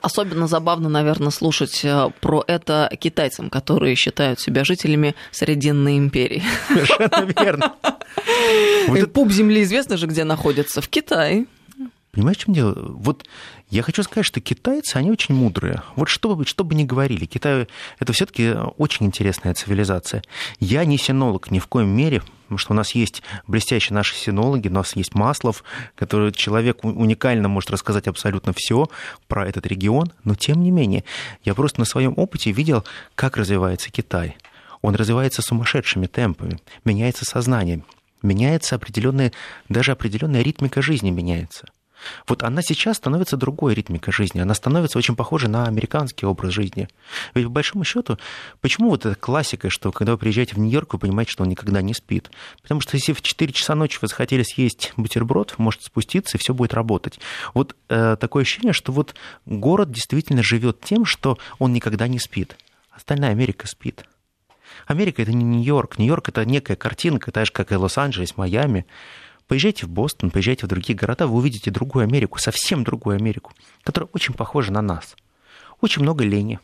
Особенно 0.00 0.46
забавно, 0.46 0.88
наверное, 0.88 1.30
слушать 1.30 1.84
э, 1.84 2.10
про 2.20 2.44
это 2.46 2.90
китайцам, 3.00 3.50
которые 3.50 3.96
считают 3.96 4.38
себя 4.38 4.64
жителями 4.64 5.16
Срединной 5.32 5.98
империи. 5.98 6.42
Совершенно 6.68 7.32
верно. 7.40 7.74
Вот 8.86 9.12
Пуп 9.12 9.32
земли 9.32 9.62
известно 9.62 9.96
же, 9.96 10.06
где 10.06 10.24
находится? 10.24 10.80
В 10.80 10.88
Китае. 10.88 11.46
Понимаешь, 12.12 12.36
в 12.38 12.40
чем 12.44 12.54
дело? 12.54 12.74
Вот 12.76 13.26
я 13.74 13.82
хочу 13.82 14.04
сказать, 14.04 14.24
что 14.24 14.40
китайцы, 14.40 14.96
они 14.98 15.10
очень 15.10 15.34
мудрые. 15.34 15.82
Вот 15.96 16.08
что 16.08 16.36
бы, 16.36 16.46
что 16.46 16.62
бы 16.62 16.76
ни 16.76 16.84
говорили, 16.84 17.24
Китай– 17.24 17.66
это 17.98 18.12
все 18.12 18.24
таки 18.24 18.54
очень 18.76 19.06
интересная 19.06 19.52
цивилизация. 19.52 20.22
Я 20.60 20.84
не 20.84 20.96
синолог 20.96 21.50
ни 21.50 21.58
в 21.58 21.66
коем 21.66 21.88
мере, 21.88 22.22
потому 22.44 22.58
что 22.58 22.72
у 22.72 22.76
нас 22.76 22.94
есть 22.94 23.24
блестящие 23.48 23.96
наши 23.96 24.14
синологи, 24.14 24.68
у 24.68 24.72
нас 24.72 24.94
есть 24.94 25.16
Маслов, 25.16 25.64
который 25.96 26.30
человек 26.30 26.84
уникально 26.84 27.48
может 27.48 27.72
рассказать 27.72 28.06
абсолютно 28.06 28.52
все 28.54 28.88
про 29.26 29.48
этот 29.48 29.66
регион, 29.66 30.12
но 30.22 30.36
тем 30.36 30.62
не 30.62 30.70
менее, 30.70 31.02
я 31.42 31.52
просто 31.54 31.80
на 31.80 31.84
своем 31.84 32.14
опыте 32.16 32.52
видел, 32.52 32.84
как 33.16 33.36
развивается 33.36 33.90
Китай. 33.90 34.36
Он 34.82 34.94
развивается 34.94 35.42
сумасшедшими 35.42 36.06
темпами, 36.06 36.60
меняется 36.84 37.24
сознание, 37.24 37.82
меняется 38.22 38.76
определенная, 38.76 39.32
даже 39.68 39.90
определенная 39.90 40.42
ритмика 40.42 40.80
жизни 40.80 41.10
меняется. 41.10 41.66
Вот 42.26 42.42
она 42.42 42.62
сейчас 42.62 42.96
становится 42.96 43.36
другой 43.36 43.74
ритмикой 43.74 44.12
жизни. 44.12 44.40
Она 44.40 44.54
становится 44.54 44.98
очень 44.98 45.16
похожей 45.16 45.48
на 45.48 45.66
американский 45.66 46.26
образ 46.26 46.52
жизни. 46.52 46.88
Ведь, 47.34 47.46
по 47.46 47.50
большому 47.50 47.84
счету, 47.84 48.18
почему 48.60 48.90
вот 48.90 49.06
эта 49.06 49.14
классика, 49.14 49.70
что 49.70 49.92
когда 49.92 50.12
вы 50.12 50.18
приезжаете 50.18 50.54
в 50.54 50.58
Нью-Йорк, 50.58 50.94
вы 50.94 50.98
понимаете, 50.98 51.32
что 51.32 51.42
он 51.42 51.48
никогда 51.48 51.82
не 51.82 51.94
спит? 51.94 52.30
Потому 52.62 52.80
что 52.80 52.96
если 52.96 53.12
в 53.12 53.22
4 53.22 53.52
часа 53.52 53.74
ночи 53.74 53.98
вы 54.00 54.08
захотели 54.08 54.42
съесть 54.42 54.92
бутерброд, 54.96 55.54
вы 55.56 55.64
можете 55.64 55.86
спуститься, 55.86 56.36
и 56.36 56.40
все 56.40 56.54
будет 56.54 56.74
работать. 56.74 57.18
Вот 57.54 57.76
э, 57.88 58.16
такое 58.18 58.42
ощущение, 58.42 58.72
что 58.72 58.92
вот 58.92 59.14
город 59.46 59.90
действительно 59.90 60.42
живет 60.42 60.80
тем, 60.80 61.04
что 61.04 61.38
он 61.58 61.72
никогда 61.72 62.08
не 62.08 62.18
спит. 62.18 62.56
Остальная 62.90 63.30
Америка 63.30 63.66
спит. 63.66 64.04
Америка 64.86 65.22
это 65.22 65.32
не 65.32 65.44
Нью-Йорк. 65.44 65.98
Нью-Йорк 65.98 66.28
это 66.28 66.44
некая 66.44 66.76
картинка, 66.76 67.32
так 67.32 67.46
же, 67.46 67.52
как 67.52 67.72
и 67.72 67.76
Лос-Анджелес, 67.76 68.36
Майами. 68.36 68.86
Поезжайте 69.46 69.86
в 69.86 69.90
Бостон, 69.90 70.30
поезжайте 70.30 70.66
в 70.66 70.68
другие 70.68 70.96
города, 70.96 71.26
вы 71.26 71.36
увидите 71.36 71.70
другую 71.70 72.04
Америку, 72.04 72.38
совсем 72.38 72.82
другую 72.82 73.16
Америку, 73.16 73.52
которая 73.82 74.08
очень 74.12 74.34
похожа 74.34 74.72
на 74.72 74.80
нас. 74.80 75.16
Очень 75.80 76.02
много 76.02 76.24
лени, 76.24 76.60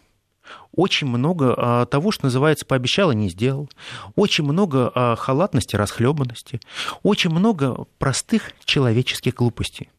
очень 0.72 1.06
много 1.06 1.54
а, 1.56 1.86
того, 1.86 2.10
что 2.10 2.24
называется 2.24 2.64
«пообещал 2.64 3.10
и 3.10 3.16
не 3.16 3.28
сделал», 3.28 3.68
очень 4.16 4.44
много 4.44 4.90
а, 4.94 5.16
халатности, 5.16 5.76
расхлебанности, 5.76 6.60
очень 7.02 7.30
много 7.30 7.86
простых 7.98 8.52
человеческих 8.64 9.34
глупостей. 9.34 9.90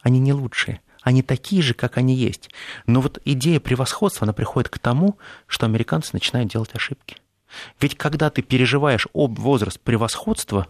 Они 0.00 0.20
не 0.20 0.32
лучшие, 0.32 0.80
они 1.02 1.22
такие 1.22 1.62
же, 1.62 1.74
как 1.74 1.96
они 1.96 2.14
есть. 2.14 2.50
Но 2.86 3.00
вот 3.00 3.18
идея 3.24 3.58
превосходства, 3.58 4.24
она 4.24 4.32
приходит 4.32 4.68
к 4.68 4.78
тому, 4.78 5.18
что 5.46 5.66
американцы 5.66 6.10
начинают 6.12 6.52
делать 6.52 6.70
ошибки. 6.74 7.16
Ведь 7.80 7.96
когда 7.96 8.30
ты 8.30 8.42
переживаешь 8.42 9.08
об 9.14 9.38
возраст 9.38 9.80
превосходства, 9.80 10.68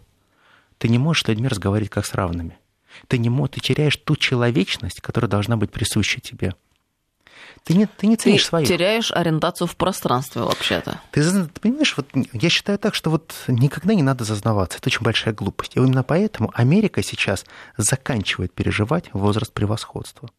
ты 0.79 0.89
не 0.89 0.99
можешь 0.99 1.25
с 1.25 1.29
людьми 1.29 1.49
разговаривать 1.49 1.91
как 1.91 2.07
с 2.07 2.15
равными. 2.15 2.59
Ты, 3.07 3.19
не 3.19 3.29
можешь, 3.29 3.57
ты 3.57 3.61
теряешь 3.61 3.97
ту 3.97 4.17
человечность, 4.17 5.01
которая 5.01 5.29
должна 5.29 5.57
быть 5.57 5.71
присуща 5.71 6.21
тебе. 6.21 6.55
Ты 7.65 7.75
не, 7.75 7.87
ты 7.87 8.07
не 8.07 8.17
ценишь 8.17 8.43
ты 8.43 8.49
своих. 8.49 8.69
теряешь 8.69 9.13
ориентацию 9.13 9.67
в 9.67 9.77
пространстве 9.77 10.43
вообще-то. 10.43 11.01
Ты, 11.11 11.23
ты 11.23 11.61
понимаешь, 11.61 11.97
вот 11.97 12.07
я 12.33 12.49
считаю 12.49 12.79
так, 12.79 12.95
что 12.95 13.11
вот 13.11 13.35
никогда 13.47 13.95
не 13.95 14.03
надо 14.03 14.25
зазнаваться. 14.25 14.79
Это 14.79 14.89
очень 14.89 15.03
большая 15.03 15.35
глупость. 15.35 15.77
И 15.77 15.79
именно 15.79 16.03
поэтому 16.03 16.51
Америка 16.55 17.03
сейчас 17.03 17.45
заканчивает 17.77 18.53
переживать 18.53 19.11
возраст 19.13 19.53
превосходства. 19.53 20.31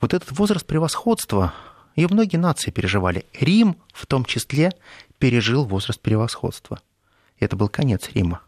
Вот 0.00 0.14
этот 0.14 0.32
возраст 0.32 0.66
превосходства, 0.66 1.54
и 1.94 2.06
многие 2.06 2.36
нации 2.36 2.70
переживали. 2.70 3.26
Рим 3.38 3.76
в 3.92 4.06
том 4.06 4.24
числе 4.24 4.72
пережил 5.18 5.64
возраст 5.64 6.00
превосходства. 6.00 6.80
Это 7.38 7.56
был 7.56 7.68
конец 7.68 8.08
Рима. 8.14 8.40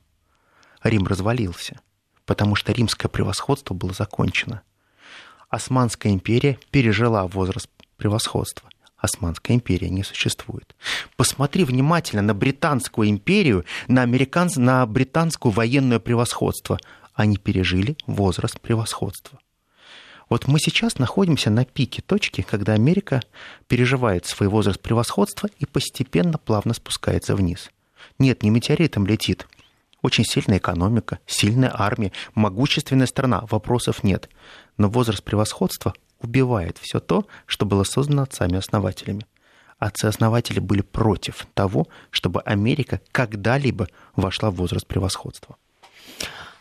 Рим 0.83 1.07
развалился, 1.07 1.81
потому 2.27 2.55
что 2.55 2.73
римское 2.73 3.09
превосходство 3.09 3.75
было 3.75 3.93
закончено. 3.93 4.63
Османская 5.49 6.13
империя 6.13 6.59
пережила 6.71 7.27
возраст 7.27 7.69
превосходства. 7.97 8.69
Османская 8.97 9.57
империя 9.57 9.89
не 9.89 10.03
существует. 10.05 10.75
Посмотри 11.17 11.65
внимательно 11.65 12.23
на 12.23 12.35
британскую 12.35 13.09
империю, 13.09 13.65
на, 13.89 14.03
американц... 14.03 14.57
на 14.57 14.85
британскую 14.87 15.53
военное 15.53 15.99
превосходство. 15.99 16.79
Они 17.15 17.37
пережили 17.37 17.97
возраст 18.07 18.61
превосходства. 18.61 19.39
Вот 20.29 20.47
мы 20.47 20.61
сейчас 20.61 20.99
находимся 20.99 21.51
на 21.51 21.65
пике 21.65 22.03
точки, 22.03 22.43
когда 22.43 22.75
Америка 22.75 23.21
переживает 23.67 24.27
свой 24.27 24.49
возраст 24.49 24.81
превосходства 24.81 25.49
и 25.59 25.67
постепенно 25.67 26.39
плавно 26.39 26.73
спускается 26.73 27.35
вниз. 27.35 27.71
Нет, 28.19 28.43
не 28.43 28.51
метеоритом 28.51 29.07
летит, 29.07 29.49
очень 30.03 30.25
сильная 30.25 30.59
экономика, 30.59 31.19
сильная 31.27 31.73
армия, 31.75 32.13
могущественная 32.35 33.07
страна, 33.07 33.45
вопросов 33.51 34.03
нет. 34.03 34.29
Но 34.77 34.89
возраст 34.89 35.23
превосходства 35.23 35.95
убивает 36.21 36.79
все 36.79 37.01
то, 37.01 37.27
что 37.47 37.67
было 37.67 37.85
создано 37.85 38.23
отцами-основателями. 38.23 39.27
Отцы-основатели 39.79 40.61
были 40.61 40.83
против 40.83 41.47
того, 41.55 41.89
чтобы 42.11 42.43
Америка 42.43 43.01
когда-либо 43.13 43.89
вошла 44.15 44.51
в 44.51 44.57
возраст 44.57 44.87
превосходства. 44.87 45.57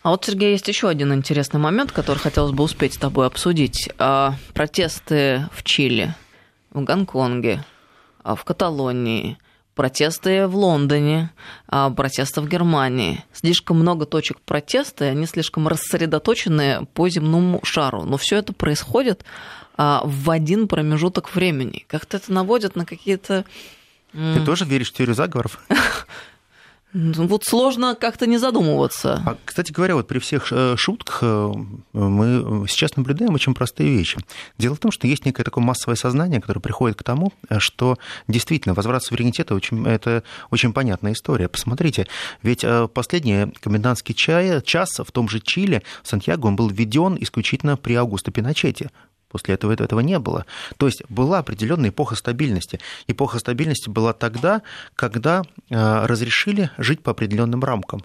А 0.01 0.11
вот, 0.11 0.23
Сергей, 0.23 0.51
есть 0.51 0.67
еще 0.69 0.87
один 0.87 1.13
интересный 1.13 1.59
момент, 1.59 1.91
который 1.91 2.19
хотелось 2.19 2.53
бы 2.53 2.63
успеть 2.63 2.93
с 2.93 2.97
тобой 2.97 3.27
обсудить. 3.27 3.89
А, 3.97 4.35
протесты 4.53 5.49
в 5.51 5.63
Чили, 5.63 6.15
в 6.71 6.81
Гонконге, 6.81 7.65
а, 8.23 8.35
в 8.35 8.45
Каталонии– 8.45 9.37
протесты 9.79 10.45
в 10.45 10.57
Лондоне, 10.57 11.31
а, 11.69 11.89
протесты 11.89 12.41
в 12.41 12.49
Германии. 12.49 13.23
Слишком 13.31 13.79
много 13.79 14.05
точек 14.05 14.41
протеста, 14.41 15.05
и 15.05 15.07
они 15.07 15.25
слишком 15.25 15.69
рассредоточены 15.69 16.85
по 16.93 17.07
земному 17.07 17.61
шару. 17.63 18.03
Но 18.03 18.17
все 18.17 18.39
это 18.39 18.51
происходит 18.51 19.23
а, 19.77 20.01
в 20.03 20.31
один 20.31 20.67
промежуток 20.67 21.33
времени. 21.33 21.85
Как-то 21.87 22.17
это 22.17 22.29
наводит 22.33 22.75
на 22.75 22.85
какие-то... 22.85 23.45
Ты 24.11 24.43
тоже 24.45 24.65
веришь 24.65 24.89
в 24.89 24.95
теорию 24.95 25.15
заговоров? 25.15 25.61
Вот 26.93 27.43
сложно 27.43 27.93
как-то 27.93 28.25
не 28.25 28.39
задумываться. 28.39 29.21
А, 29.25 29.37
кстати 29.45 29.71
говоря, 29.71 29.95
вот 29.95 30.07
при 30.07 30.17
всех 30.17 30.51
э, 30.51 30.75
шутках 30.75 31.19
э, 31.21 31.51
мы 31.93 32.67
сейчас 32.67 32.95
наблюдаем 32.95 33.33
очень 33.35 33.53
простые 33.53 33.91
вещи. 33.95 34.17
Дело 34.57 34.73
в 34.73 34.79
том, 34.79 34.91
что 34.91 35.05
есть 35.05 35.23
некое 35.23 35.43
такое 35.43 35.63
массовое 35.63 35.95
сознание, 35.95 36.41
которое 36.41 36.61
приходит 36.61 36.97
к 36.97 37.03
тому, 37.03 37.31
что 37.59 37.99
действительно 38.27 38.73
возврат 38.73 39.03
суверенитета 39.03 39.53
очень, 39.53 39.85
это 39.85 40.23
очень 40.49 40.73
понятная 40.73 41.13
история. 41.13 41.47
Посмотрите, 41.47 42.07
ведь 42.41 42.63
э, 42.63 42.87
последний 42.87 43.53
комендантский 43.61 44.15
чай, 44.15 44.59
час 44.63 44.99
в 44.99 45.11
том 45.11 45.29
же 45.29 45.41
Чили, 45.41 45.83
в 46.01 46.07
Сантьяго, 46.07 46.47
он 46.47 46.55
был 46.55 46.69
введен 46.69 47.17
исключительно 47.19 47.77
при 47.77 47.93
Аугусто 47.93 48.31
Пиночете. 48.31 48.89
После 49.29 49.53
этого 49.53 49.71
этого 49.71 49.99
не 49.99 50.19
было. 50.19 50.45
То 50.77 50.87
есть 50.87 51.03
была 51.09 51.39
определенная 51.39 51.89
эпоха 51.89 52.15
стабильности. 52.15 52.79
Эпоха 53.07 53.39
стабильности 53.39 53.89
была 53.89 54.13
тогда, 54.13 54.61
когда 54.95 55.43
э, 55.69 56.05
разрешили 56.05 56.71
жить 56.77 57.01
по 57.01 57.11
определенным 57.11 57.63
рамкам. 57.63 58.03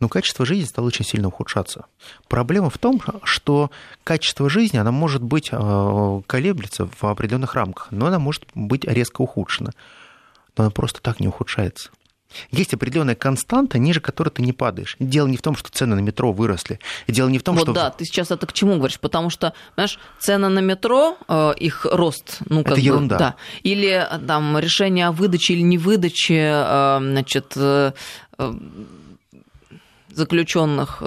Но 0.00 0.08
качество 0.08 0.44
жизни 0.44 0.64
стало 0.64 0.86
очень 0.86 1.04
сильно 1.04 1.28
ухудшаться. 1.28 1.86
Проблема 2.28 2.68
в 2.68 2.78
том, 2.78 3.00
что 3.22 3.70
качество 4.02 4.50
жизни, 4.50 4.76
она 4.76 4.90
может 4.90 5.22
быть 5.22 5.50
э, 5.52 6.20
колеблется 6.26 6.88
в 6.98 7.04
определенных 7.04 7.54
рамках, 7.54 7.88
но 7.92 8.06
она 8.06 8.18
может 8.18 8.44
быть 8.54 8.84
резко 8.84 9.22
ухудшена. 9.22 9.70
Но 10.56 10.64
она 10.64 10.70
просто 10.70 11.00
так 11.00 11.20
не 11.20 11.28
ухудшается. 11.28 11.90
Есть 12.50 12.74
определенная 12.74 13.14
константа, 13.14 13.78
ниже 13.78 14.00
которой 14.00 14.30
ты 14.30 14.42
не 14.42 14.52
падаешь. 14.52 14.96
Дело 14.98 15.26
не 15.26 15.36
в 15.36 15.42
том, 15.42 15.56
что 15.56 15.70
цены 15.70 15.96
на 15.96 16.00
метро 16.00 16.32
выросли. 16.32 16.80
Дело 17.06 17.28
не 17.28 17.38
в 17.38 17.42
том, 17.42 17.54
вот 17.54 17.64
что... 17.64 17.72
да, 17.72 17.90
ты 17.90 18.04
сейчас 18.04 18.30
это 18.30 18.46
к 18.46 18.52
чему 18.52 18.76
говоришь? 18.76 18.98
Потому 18.98 19.30
что, 19.30 19.54
знаешь, 19.74 19.98
цены 20.18 20.48
на 20.48 20.58
метро, 20.60 21.16
э, 21.28 21.52
их 21.58 21.86
рост, 21.90 22.38
ну, 22.48 22.62
как 22.62 22.72
это 22.72 22.80
бы, 22.80 22.86
ерунда. 22.86 23.18
Да. 23.18 23.34
Или 23.62 23.88
э, 23.88 24.18
там 24.26 24.58
решение 24.58 25.06
о 25.06 25.12
выдаче 25.12 25.54
или 25.54 25.62
не 25.62 25.78
выдаче, 25.78 26.64
э, 26.66 26.98
значит, 27.00 27.56
заключенных 30.12 31.02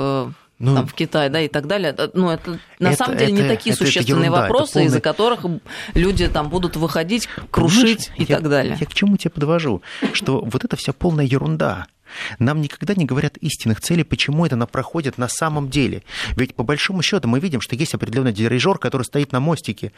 ну, 0.60 0.76
там, 0.76 0.88
в 0.88 0.94
Китае, 0.94 1.30
да, 1.30 1.40
и 1.40 1.48
так 1.48 1.68
далее. 1.68 1.96
Ну, 2.14 2.30
это 2.30 2.60
на 2.80 2.90
это, 2.90 2.98
самом 2.98 3.18
деле 3.18 3.34
это, 3.34 3.44
не 3.44 3.48
такие 3.48 3.76
это, 3.76 3.86
существенные 3.86 4.26
ерунда, 4.26 4.42
вопросы, 4.42 4.74
полный... 4.74 4.88
из-за 4.88 5.02
которых 5.02 5.46
люди 5.94 6.28
там 6.28 6.50
будут 6.50 6.76
выходить, 6.76 7.28
крушить 7.52 8.08
Понимаешь, 8.08 8.30
и 8.30 8.32
я, 8.32 8.36
так 8.38 8.50
далее. 8.50 8.78
Я 8.80 8.86
к 8.86 8.94
чему 8.94 9.18
тебе 9.18 9.32
подвожу? 9.32 9.82
Что 10.14 10.42
вот 10.42 10.66
это 10.66 10.76
вся 10.76 10.94
полная 10.94 11.26
ерунда. 11.26 11.88
Нам 12.40 12.62
никогда 12.62 12.96
не 12.96 13.06
говорят 13.06 13.38
истинных 13.38 13.82
целей, 13.82 14.04
почему 14.04 14.46
это 14.46 14.58
проходит 14.66 15.18
на 15.18 15.28
самом 15.28 15.70
деле. 15.70 16.04
Ведь 16.36 16.56
по 16.56 16.64
большому 16.64 17.02
счету 17.02 17.28
мы 17.28 17.40
видим, 17.40 17.62
что 17.62 17.76
есть 17.76 17.94
определенный 17.94 18.34
дирижер, 18.34 18.78
который 18.78 19.04
стоит 19.04 19.32
на 19.32 19.40
мостике 19.40 19.92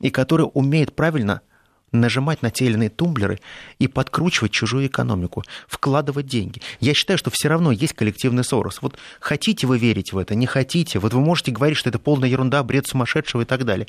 и 0.00 0.10
который 0.10 0.48
умеет 0.54 0.94
правильно 0.94 1.42
нажимать 1.92 2.42
на 2.42 2.50
те 2.50 2.66
или 2.66 2.74
иные 2.74 2.90
тумблеры 2.90 3.40
и 3.78 3.88
подкручивать 3.88 4.52
чужую 4.52 4.86
экономику, 4.86 5.42
вкладывать 5.66 6.26
деньги. 6.26 6.62
Я 6.80 6.94
считаю, 6.94 7.18
что 7.18 7.30
все 7.30 7.48
равно 7.48 7.72
есть 7.72 7.94
коллективный 7.94 8.44
Сорос. 8.44 8.82
Вот 8.82 8.96
хотите 9.18 9.66
вы 9.66 9.78
верить 9.78 10.12
в 10.12 10.18
это, 10.18 10.34
не 10.34 10.46
хотите. 10.46 10.98
Вот 10.98 11.12
вы 11.12 11.20
можете 11.20 11.50
говорить, 11.50 11.78
что 11.78 11.88
это 11.88 11.98
полная 11.98 12.28
ерунда, 12.28 12.62
бред 12.62 12.86
сумасшедшего 12.86 13.42
и 13.42 13.44
так 13.44 13.64
далее. 13.64 13.88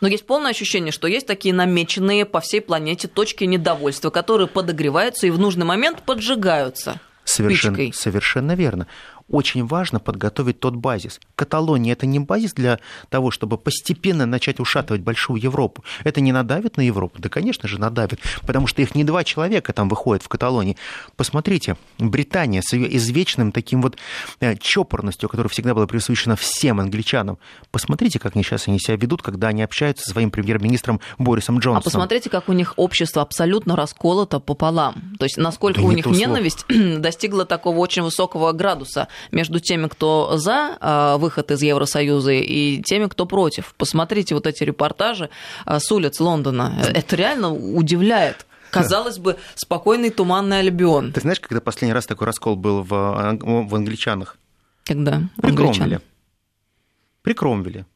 Но 0.00 0.08
есть 0.08 0.26
полное 0.26 0.50
ощущение, 0.50 0.92
что 0.92 1.08
есть 1.08 1.26
такие 1.26 1.54
намеченные 1.54 2.24
по 2.24 2.40
всей 2.40 2.60
планете 2.60 3.06
точки 3.06 3.44
недовольства, 3.44 4.10
которые 4.10 4.48
подогреваются 4.48 5.26
и 5.26 5.30
в 5.30 5.38
нужный 5.38 5.66
момент 5.66 6.02
поджигаются. 6.02 7.00
Совершенно, 7.24 7.92
совершенно 7.92 8.54
верно 8.56 8.86
очень 9.30 9.66
важно 9.66 10.00
подготовить 10.00 10.60
тот 10.60 10.74
базис. 10.74 11.20
Каталония– 11.34 11.92
это 11.94 12.06
не 12.06 12.18
базис 12.18 12.52
для 12.52 12.80
того, 13.08 13.30
чтобы 13.30 13.56
постепенно 13.56 14.26
начать 14.26 14.60
ушатывать 14.60 15.02
большую 15.02 15.40
Европу. 15.40 15.84
Это 16.04 16.20
не 16.20 16.32
надавит 16.32 16.76
на 16.76 16.82
Европу? 16.82 17.20
Да, 17.20 17.28
конечно 17.28 17.68
же, 17.68 17.78
надавит, 17.78 18.20
потому 18.46 18.66
что 18.66 18.82
их 18.82 18.94
не 18.94 19.04
два 19.04 19.24
человека 19.24 19.72
там 19.72 19.88
выходят 19.88 20.22
в 20.22 20.28
Каталонии. 20.28 20.76
Посмотрите, 21.16 21.76
Британия 21.98 22.62
с 22.64 22.72
ее 22.72 22.94
извечным 22.96 23.52
таким 23.52 23.82
вот 23.82 23.96
э, 24.40 24.56
чопорностью, 24.56 25.28
которая 25.28 25.48
всегда 25.48 25.74
была 25.74 25.86
присущена 25.86 26.36
всем 26.36 26.80
англичанам, 26.80 27.38
посмотрите, 27.70 28.18
как 28.18 28.34
они 28.36 28.44
сейчас 28.44 28.68
они 28.68 28.78
себя 28.78 28.96
ведут, 28.96 29.22
когда 29.22 29.48
они 29.48 29.62
общаются 29.62 30.04
со 30.04 30.10
своим 30.10 30.30
премьер-министром 30.30 31.00
Борисом 31.18 31.58
Джонсоном. 31.58 31.78
А 31.78 31.80
посмотрите, 31.82 32.30
как 32.30 32.48
у 32.48 32.52
них 32.52 32.74
общество 32.76 33.22
абсолютно 33.22 33.76
расколото 33.76 34.40
пополам. 34.40 35.16
То 35.18 35.24
есть, 35.24 35.36
насколько 35.36 35.80
да 35.80 35.86
у 35.86 35.92
них 35.92 36.06
ненависть 36.06 36.64
достигла 36.68 37.44
такого 37.44 37.78
очень 37.78 38.02
высокого 38.02 38.52
градуса 38.52 39.08
между 39.30 39.60
теми, 39.60 39.88
кто 39.88 40.36
за 40.36 40.76
а, 40.80 41.16
выход 41.18 41.50
из 41.50 41.62
Евросоюза, 41.62 42.32
и 42.32 42.82
теми, 42.82 43.06
кто 43.06 43.26
против. 43.26 43.74
Посмотрите 43.76 44.34
вот 44.34 44.46
эти 44.46 44.64
репортажи 44.64 45.30
а, 45.64 45.80
с 45.80 45.90
улиц 45.92 46.20
Лондона. 46.20 46.74
Это 46.94 47.16
реально 47.16 47.52
удивляет. 47.52 48.46
Казалось 48.70 49.18
бы, 49.18 49.36
спокойный 49.56 50.10
туманный 50.10 50.60
Альбион. 50.60 51.12
Ты 51.12 51.20
знаешь, 51.20 51.40
когда 51.40 51.60
последний 51.60 51.92
раз 51.92 52.06
такой 52.06 52.26
раскол 52.26 52.56
был 52.56 52.82
в, 52.82 52.88
в 52.88 53.74
англичанах? 53.74 54.36
Когда? 54.84 55.22
При 55.42 55.54
Кромвеле. 55.54 56.00
При 57.22 57.34
Кромвеле 57.34 57.86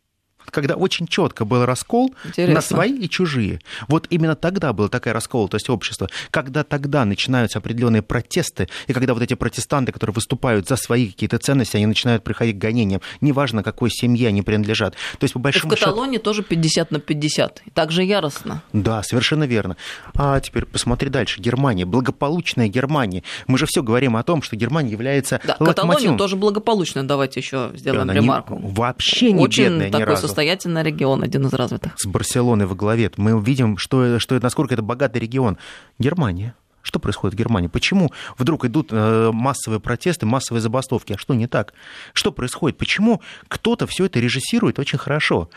когда 0.50 0.74
очень 0.74 1.06
четко 1.06 1.44
был 1.44 1.64
раскол 1.64 2.14
Интересно. 2.24 2.54
на 2.54 2.60
свои 2.60 2.98
и 2.98 3.08
чужие. 3.08 3.60
Вот 3.88 4.06
именно 4.10 4.34
тогда 4.34 4.72
была 4.72 4.88
такая 4.88 5.14
расколотость 5.14 5.70
общества, 5.70 6.08
когда 6.30 6.64
тогда 6.64 7.04
начинаются 7.04 7.58
определенные 7.58 8.02
протесты, 8.02 8.68
и 8.86 8.92
когда 8.92 9.14
вот 9.14 9.22
эти 9.22 9.34
протестанты, 9.34 9.92
которые 9.92 10.14
выступают 10.14 10.68
за 10.68 10.76
свои 10.76 11.10
какие-то 11.10 11.38
ценности, 11.38 11.76
они 11.76 11.86
начинают 11.86 12.24
приходить 12.24 12.56
к 12.56 12.58
гонениям, 12.58 13.00
неважно, 13.20 13.62
какой 13.62 13.90
семье 13.90 14.28
они 14.28 14.42
принадлежат. 14.42 14.94
То 15.18 15.24
есть, 15.24 15.34
по 15.34 15.40
большому 15.40 15.72
и 15.72 15.76
в 15.76 15.78
Каталонии 15.78 16.16
счету... 16.16 16.24
тоже 16.24 16.42
50 16.42 16.90
на 16.90 17.00
50, 17.00 17.62
так 17.72 17.90
же 17.90 18.02
яростно. 18.02 18.62
Да, 18.72 19.02
совершенно 19.02 19.44
верно. 19.44 19.76
А 20.14 20.40
теперь 20.40 20.64
посмотри 20.64 21.10
дальше. 21.10 21.40
Германия, 21.40 21.84
благополучная 21.84 22.68
Германия. 22.68 23.22
Мы 23.46 23.58
же 23.58 23.66
все 23.66 23.82
говорим 23.82 24.16
о 24.16 24.22
том, 24.22 24.42
что 24.42 24.56
Германия 24.56 24.90
является 24.90 25.40
да, 25.44 25.54
Каталония 25.54 26.16
тоже 26.16 26.36
благополучная, 26.36 27.02
давайте 27.02 27.40
еще 27.40 27.70
сделаем 27.74 28.10
ремарку. 28.10 28.56
Не, 28.56 28.70
вообще 28.72 29.32
не 29.32 29.42
Очень 29.42 29.64
бедная 29.64 29.90
такой 29.90 30.00
ни 30.00 30.04
разу 30.04 30.28
состоятельный 30.34 30.82
регион, 30.82 31.22
один 31.22 31.46
из 31.46 31.52
развитых. 31.52 31.92
С 31.96 32.06
Барселоной 32.06 32.66
во 32.66 32.74
главе. 32.74 33.10
Мы 33.16 33.40
видим, 33.40 33.78
что, 33.78 34.18
что, 34.18 34.38
насколько 34.40 34.74
это 34.74 34.82
богатый 34.82 35.18
регион. 35.18 35.58
Германия. 35.98 36.54
Что 36.82 36.98
происходит 36.98 37.34
в 37.34 37.38
Германии? 37.38 37.68
Почему 37.68 38.12
вдруг 38.36 38.66
идут 38.66 38.88
э, 38.90 39.30
массовые 39.32 39.80
протесты, 39.80 40.26
массовые 40.26 40.60
забастовки? 40.60 41.14
А 41.14 41.18
что 41.18 41.32
не 41.34 41.46
так? 41.46 41.72
Что 42.12 42.30
происходит? 42.30 42.76
Почему 42.76 43.22
кто-то 43.48 43.86
все 43.86 44.04
это 44.06 44.20
режиссирует 44.20 44.78
очень 44.78 44.98
хорошо? 44.98 45.48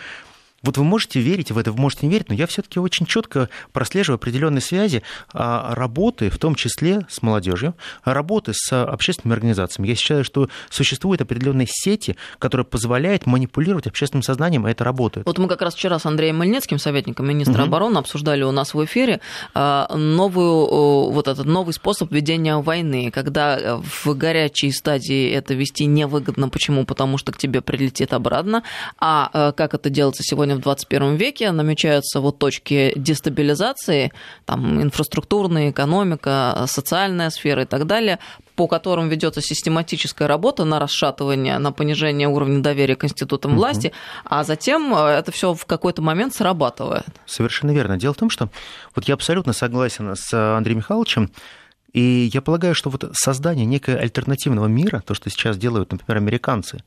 Вот 0.64 0.78
вы 0.78 0.84
можете 0.84 1.20
верить 1.20 1.52
в 1.52 1.58
это, 1.58 1.72
вы 1.72 1.80
можете 1.80 2.08
не 2.08 2.12
верить, 2.12 2.30
но 2.30 2.36
я 2.36 2.48
все-таки 2.48 2.80
очень 2.80 3.06
четко 3.06 3.50
прослеживаю 3.74 4.16
определенные 4.16 4.62
связи 4.62 5.04
а, 5.32 5.76
работы, 5.76 6.30
в 6.30 6.38
том 6.40 6.56
числе 6.56 7.06
с 7.10 7.22
молодежью, 7.22 7.76
работы 8.04 8.54
с 8.56 8.84
общественными 8.84 9.36
организациями. 9.36 9.88
Я 9.88 9.96
считаю, 9.96 10.24
что 10.24 10.50
существуют 10.70 11.22
определенные 11.22 11.68
сети, 11.70 12.16
которые 12.40 12.66
позволяют 12.66 13.28
манипулировать 13.28 13.86
общественным 13.86 14.24
сознанием, 14.24 14.68
и 14.68 14.72
это 14.72 14.84
работает. 14.84 15.28
Вот 15.28 15.38
мы 15.38 15.48
как 15.48 15.62
раз 15.62 15.76
вчера 15.76 16.00
с 16.00 16.06
Андреем 16.06 16.42
Мельницким, 16.42 16.80
советником 16.80 17.28
министра 17.28 17.62
угу. 17.62 17.70
обороны, 17.70 18.00
обсуждали 18.00 18.44
у 18.44 18.52
нас 18.52 18.74
в 18.74 18.84
эфире 18.84 19.22
а, 19.54 19.96
новую, 19.96 21.12
вот 21.12 21.28
этот 21.28 21.46
новый 21.46 21.74
способ 21.74 22.12
ведения 22.12 22.58
войны, 22.58 23.12
когда 23.12 23.80
в 23.80 24.14
горячей 24.16 24.72
стадии 24.72 25.32
это 25.32 25.54
вести 25.54 25.86
невыгодно. 25.86 26.50
Почему? 26.50 26.86
Потому 26.86 27.20
что 27.20 27.32
к 27.32 27.38
тебе 27.38 27.62
прилетит 27.62 28.14
обратно. 28.14 28.64
А, 29.00 29.30
а 29.32 29.52
как 29.52 29.76
это 29.76 29.90
делается 29.90 30.24
сегодня 30.24 30.47
сегодня 30.48 30.56
в 30.56 30.64
21 30.64 31.16
веке 31.16 31.52
намечаются 31.52 32.22
вот 32.22 32.40
точки 32.40 32.94
дестабилизации, 32.96 34.12
там 34.46 34.82
инфраструктурная 34.82 35.72
экономика, 35.72 36.66
социальная 36.68 37.30
сфера 37.30 37.64
и 37.64 37.66
так 37.66 37.86
далее, 37.86 38.20
по 38.56 38.68
которым 38.68 39.10
ведется 39.10 39.42
систематическая 39.42 40.28
работа 40.28 40.66
на 40.66 40.80
расшатывание, 40.80 41.58
на 41.60 41.72
понижение 41.72 42.28
уровня 42.28 42.62
доверия 42.62 42.96
к 42.96 43.04
институтам 43.04 43.52
угу. 43.52 43.60
власти, 43.60 43.92
а 44.24 44.44
затем 44.44 44.94
э, 44.96 45.20
это 45.20 45.32
все 45.32 45.54
в 45.54 45.66
какой-то 45.66 46.02
момент 46.02 46.34
срабатывает. 46.34 47.06
Совершенно 47.26 47.72
верно. 47.72 47.98
Дело 47.98 48.14
в 48.14 48.18
том, 48.18 48.30
что 48.30 48.50
вот 48.96 49.06
я 49.06 49.16
абсолютно 49.16 49.54
согласен 49.54 50.16
с 50.16 50.34
Андреем 50.34 50.78
Михайловичем. 50.78 51.30
И 51.94 52.30
я 52.34 52.42
полагаю, 52.42 52.76
что 52.76 52.90
вот 52.90 53.10
создание 53.14 53.66
некого 53.66 53.98
альтернативного 53.98 54.68
мира, 54.68 55.02
то, 55.06 55.14
что 55.14 55.30
сейчас 55.30 55.58
делают, 55.58 55.92
например, 55.92 56.18
американцы, 56.18 56.84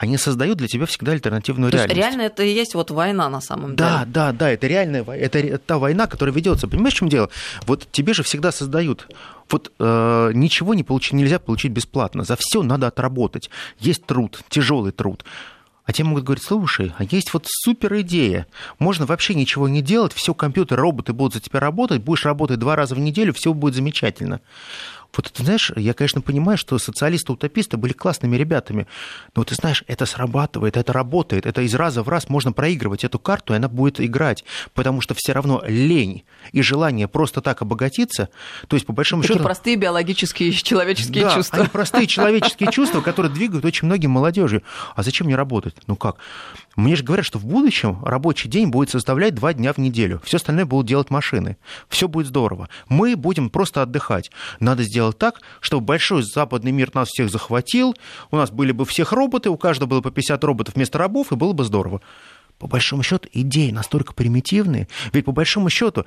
они 0.00 0.16
создают 0.16 0.56
для 0.56 0.66
тебя 0.66 0.86
всегда 0.86 1.12
альтернативную 1.12 1.70
То 1.70 1.76
реальность. 1.76 1.96
Есть 1.98 2.08
реально 2.08 2.22
это 2.22 2.42
и 2.42 2.50
есть 2.50 2.74
вот 2.74 2.90
война 2.90 3.28
на 3.28 3.42
самом 3.42 3.76
да, 3.76 3.98
деле. 3.98 4.12
Да, 4.14 4.32
да, 4.32 4.38
да, 4.38 4.50
это 4.50 4.66
реальная 4.66 5.04
война, 5.04 5.22
это 5.22 5.58
та 5.58 5.76
война, 5.76 6.06
которая 6.06 6.34
ведется. 6.34 6.68
Понимаешь, 6.68 6.94
в 6.94 6.96
чем 6.96 7.10
дело? 7.10 7.28
Вот 7.66 7.86
тебе 7.92 8.14
же 8.14 8.22
всегда 8.22 8.50
создают 8.50 9.08
вот 9.50 9.70
э, 9.78 10.30
ничего 10.32 10.72
не 10.72 10.84
получить, 10.84 11.12
нельзя 11.12 11.38
получить 11.38 11.72
бесплатно. 11.72 12.24
За 12.24 12.36
все 12.38 12.62
надо 12.62 12.86
отработать. 12.86 13.50
Есть 13.78 14.06
труд, 14.06 14.40
тяжелый 14.48 14.92
труд. 14.92 15.22
А 15.84 15.92
те 15.92 16.02
могут 16.02 16.24
говорить, 16.24 16.44
слушай, 16.44 16.94
а 16.96 17.04
есть 17.04 17.34
вот 17.34 17.44
супер 17.46 18.00
идея. 18.00 18.46
Можно 18.78 19.04
вообще 19.04 19.34
ничего 19.34 19.68
не 19.68 19.82
делать, 19.82 20.14
все 20.14 20.32
компьютеры, 20.32 20.80
роботы 20.80 21.12
будут 21.12 21.34
за 21.34 21.40
тебя 21.40 21.60
работать, 21.60 22.00
будешь 22.00 22.24
работать 22.24 22.58
два 22.58 22.74
раза 22.74 22.94
в 22.94 23.00
неделю, 23.00 23.34
все 23.34 23.52
будет 23.52 23.74
замечательно. 23.74 24.40
Вот 25.16 25.30
ты 25.32 25.44
знаешь, 25.44 25.72
я, 25.76 25.92
конечно, 25.94 26.20
понимаю, 26.20 26.56
что 26.58 26.78
социалисты-утописты 26.78 27.76
были 27.76 27.92
классными 27.92 28.36
ребятами, 28.36 28.86
но 29.34 29.44
ты 29.44 29.54
знаешь, 29.54 29.84
это 29.86 30.06
срабатывает, 30.06 30.76
это 30.76 30.92
работает, 30.92 31.46
это 31.46 31.62
из 31.62 31.74
раза 31.74 32.02
в 32.02 32.08
раз 32.08 32.28
можно 32.28 32.52
проигрывать 32.52 33.04
эту 33.04 33.18
карту, 33.18 33.54
и 33.54 33.56
она 33.56 33.68
будет 33.68 34.00
играть, 34.00 34.44
потому 34.74 35.00
что 35.00 35.14
все 35.14 35.32
равно 35.32 35.62
лень 35.66 36.24
и 36.52 36.62
желание 36.62 37.08
просто 37.08 37.40
так 37.40 37.62
обогатиться, 37.62 38.28
то 38.68 38.76
есть 38.76 38.86
по 38.86 38.92
большому 38.92 39.22
Такие 39.22 39.34
счету... 39.34 39.44
простые 39.44 39.76
биологические 39.76 40.52
человеческие 40.70 41.24
да, 41.24 41.34
чувства. 41.34 41.58
они 41.60 41.68
простые 41.68 42.06
человеческие 42.06 42.70
чувства, 42.72 43.00
которые 43.00 43.32
двигают 43.32 43.64
очень 43.64 43.86
многим 43.86 44.10
молодежи. 44.10 44.62
А 44.94 45.02
зачем 45.02 45.26
мне 45.26 45.36
работать? 45.36 45.74
Ну 45.86 45.96
как? 45.96 46.16
Мне 46.76 46.94
же 46.96 47.02
говорят, 47.02 47.26
что 47.26 47.38
в 47.38 47.46
будущем 47.46 48.02
рабочий 48.04 48.48
день 48.48 48.68
будет 48.68 48.90
составлять 48.90 49.34
два 49.34 49.52
дня 49.52 49.72
в 49.72 49.78
неделю. 49.78 50.20
Все 50.24 50.36
остальное 50.36 50.66
будут 50.66 50.86
делать 50.86 51.10
машины. 51.10 51.56
Все 51.88 52.06
будет 52.06 52.28
здорово. 52.28 52.68
Мы 52.88 53.16
будем 53.16 53.50
просто 53.50 53.82
отдыхать. 53.82 54.30
Надо 54.60 54.84
сделать 54.84 55.18
так, 55.18 55.40
чтобы 55.60 55.84
большой 55.84 56.22
западный 56.22 56.72
мир 56.72 56.90
нас 56.94 57.08
всех 57.08 57.30
захватил, 57.30 57.96
у 58.30 58.36
нас 58.36 58.50
были 58.50 58.72
бы 58.72 58.84
всех 58.84 59.12
роботы, 59.12 59.50
у 59.50 59.56
каждого 59.56 59.88
было 59.88 60.00
по 60.00 60.10
50 60.10 60.42
роботов 60.44 60.74
вместо 60.76 60.98
рабов, 60.98 61.32
и 61.32 61.36
было 61.36 61.52
бы 61.52 61.64
здорово. 61.64 62.00
По 62.58 62.66
большому 62.66 63.02
счету, 63.02 63.26
идеи 63.32 63.70
настолько 63.70 64.12
примитивные. 64.12 64.86
Ведь 65.12 65.24
по 65.24 65.32
большому 65.32 65.70
счету 65.70 66.04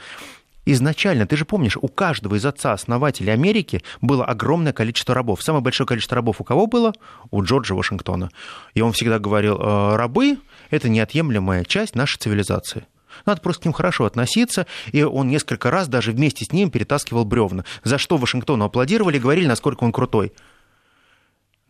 изначально, 0.65 1.25
ты 1.25 1.35
же 1.37 1.45
помнишь, 1.45 1.77
у 1.77 1.87
каждого 1.87 2.35
из 2.35 2.45
отца-основателей 2.45 3.31
Америки 3.31 3.81
было 4.01 4.25
огромное 4.25 4.73
количество 4.73 5.13
рабов. 5.15 5.43
Самое 5.43 5.63
большое 5.63 5.87
количество 5.87 6.15
рабов 6.15 6.39
у 6.39 6.43
кого 6.43 6.67
было? 6.67 6.93
У 7.31 7.43
Джорджа 7.43 7.75
Вашингтона. 7.75 8.29
И 8.73 8.81
он 8.81 8.93
всегда 8.93 9.19
говорил, 9.19 9.57
«Э, 9.59 9.95
рабы– 9.95 10.37
это 10.69 10.89
неотъемлемая 10.89 11.63
часть 11.65 11.95
нашей 11.95 12.17
цивилизации. 12.19 12.85
Надо 13.25 13.41
просто 13.41 13.63
к 13.63 13.65
ним 13.65 13.73
хорошо 13.73 14.05
относиться, 14.05 14.65
и 14.91 15.03
он 15.03 15.27
несколько 15.29 15.69
раз 15.69 15.87
даже 15.87 16.11
вместе 16.11 16.45
с 16.45 16.51
ним 16.51 16.71
перетаскивал 16.71 17.25
бревна, 17.25 17.63
за 17.83 17.97
что 17.97 18.17
Вашингтону 18.17 18.65
аплодировали 18.65 19.17
и 19.17 19.19
говорили, 19.19 19.45
насколько 19.47 19.83
он 19.83 19.91
крутой. 19.91 20.33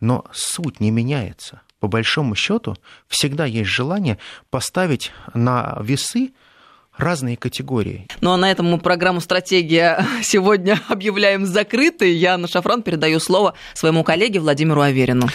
Но 0.00 0.24
суть 0.32 0.80
не 0.80 0.90
меняется. 0.90 1.62
По 1.80 1.88
большому 1.88 2.34
счету, 2.34 2.76
всегда 3.08 3.44
есть 3.44 3.68
желание 3.68 4.18
поставить 4.50 5.12
на 5.34 5.76
весы 5.82 6.32
разные 6.96 7.36
категории. 7.36 8.06
Ну 8.20 8.32
а 8.32 8.36
на 8.36 8.50
этом 8.50 8.66
мы 8.66 8.78
программу 8.78 9.20
«Стратегия» 9.20 10.04
сегодня 10.22 10.80
объявляем 10.88 11.46
закрытой. 11.46 12.12
Я, 12.12 12.38
на 12.38 12.48
Шафран, 12.48 12.82
передаю 12.82 13.20
слово 13.20 13.54
своему 13.74 14.04
коллеге 14.04 14.40
Владимиру 14.40 14.80
Аверину. 14.80 15.28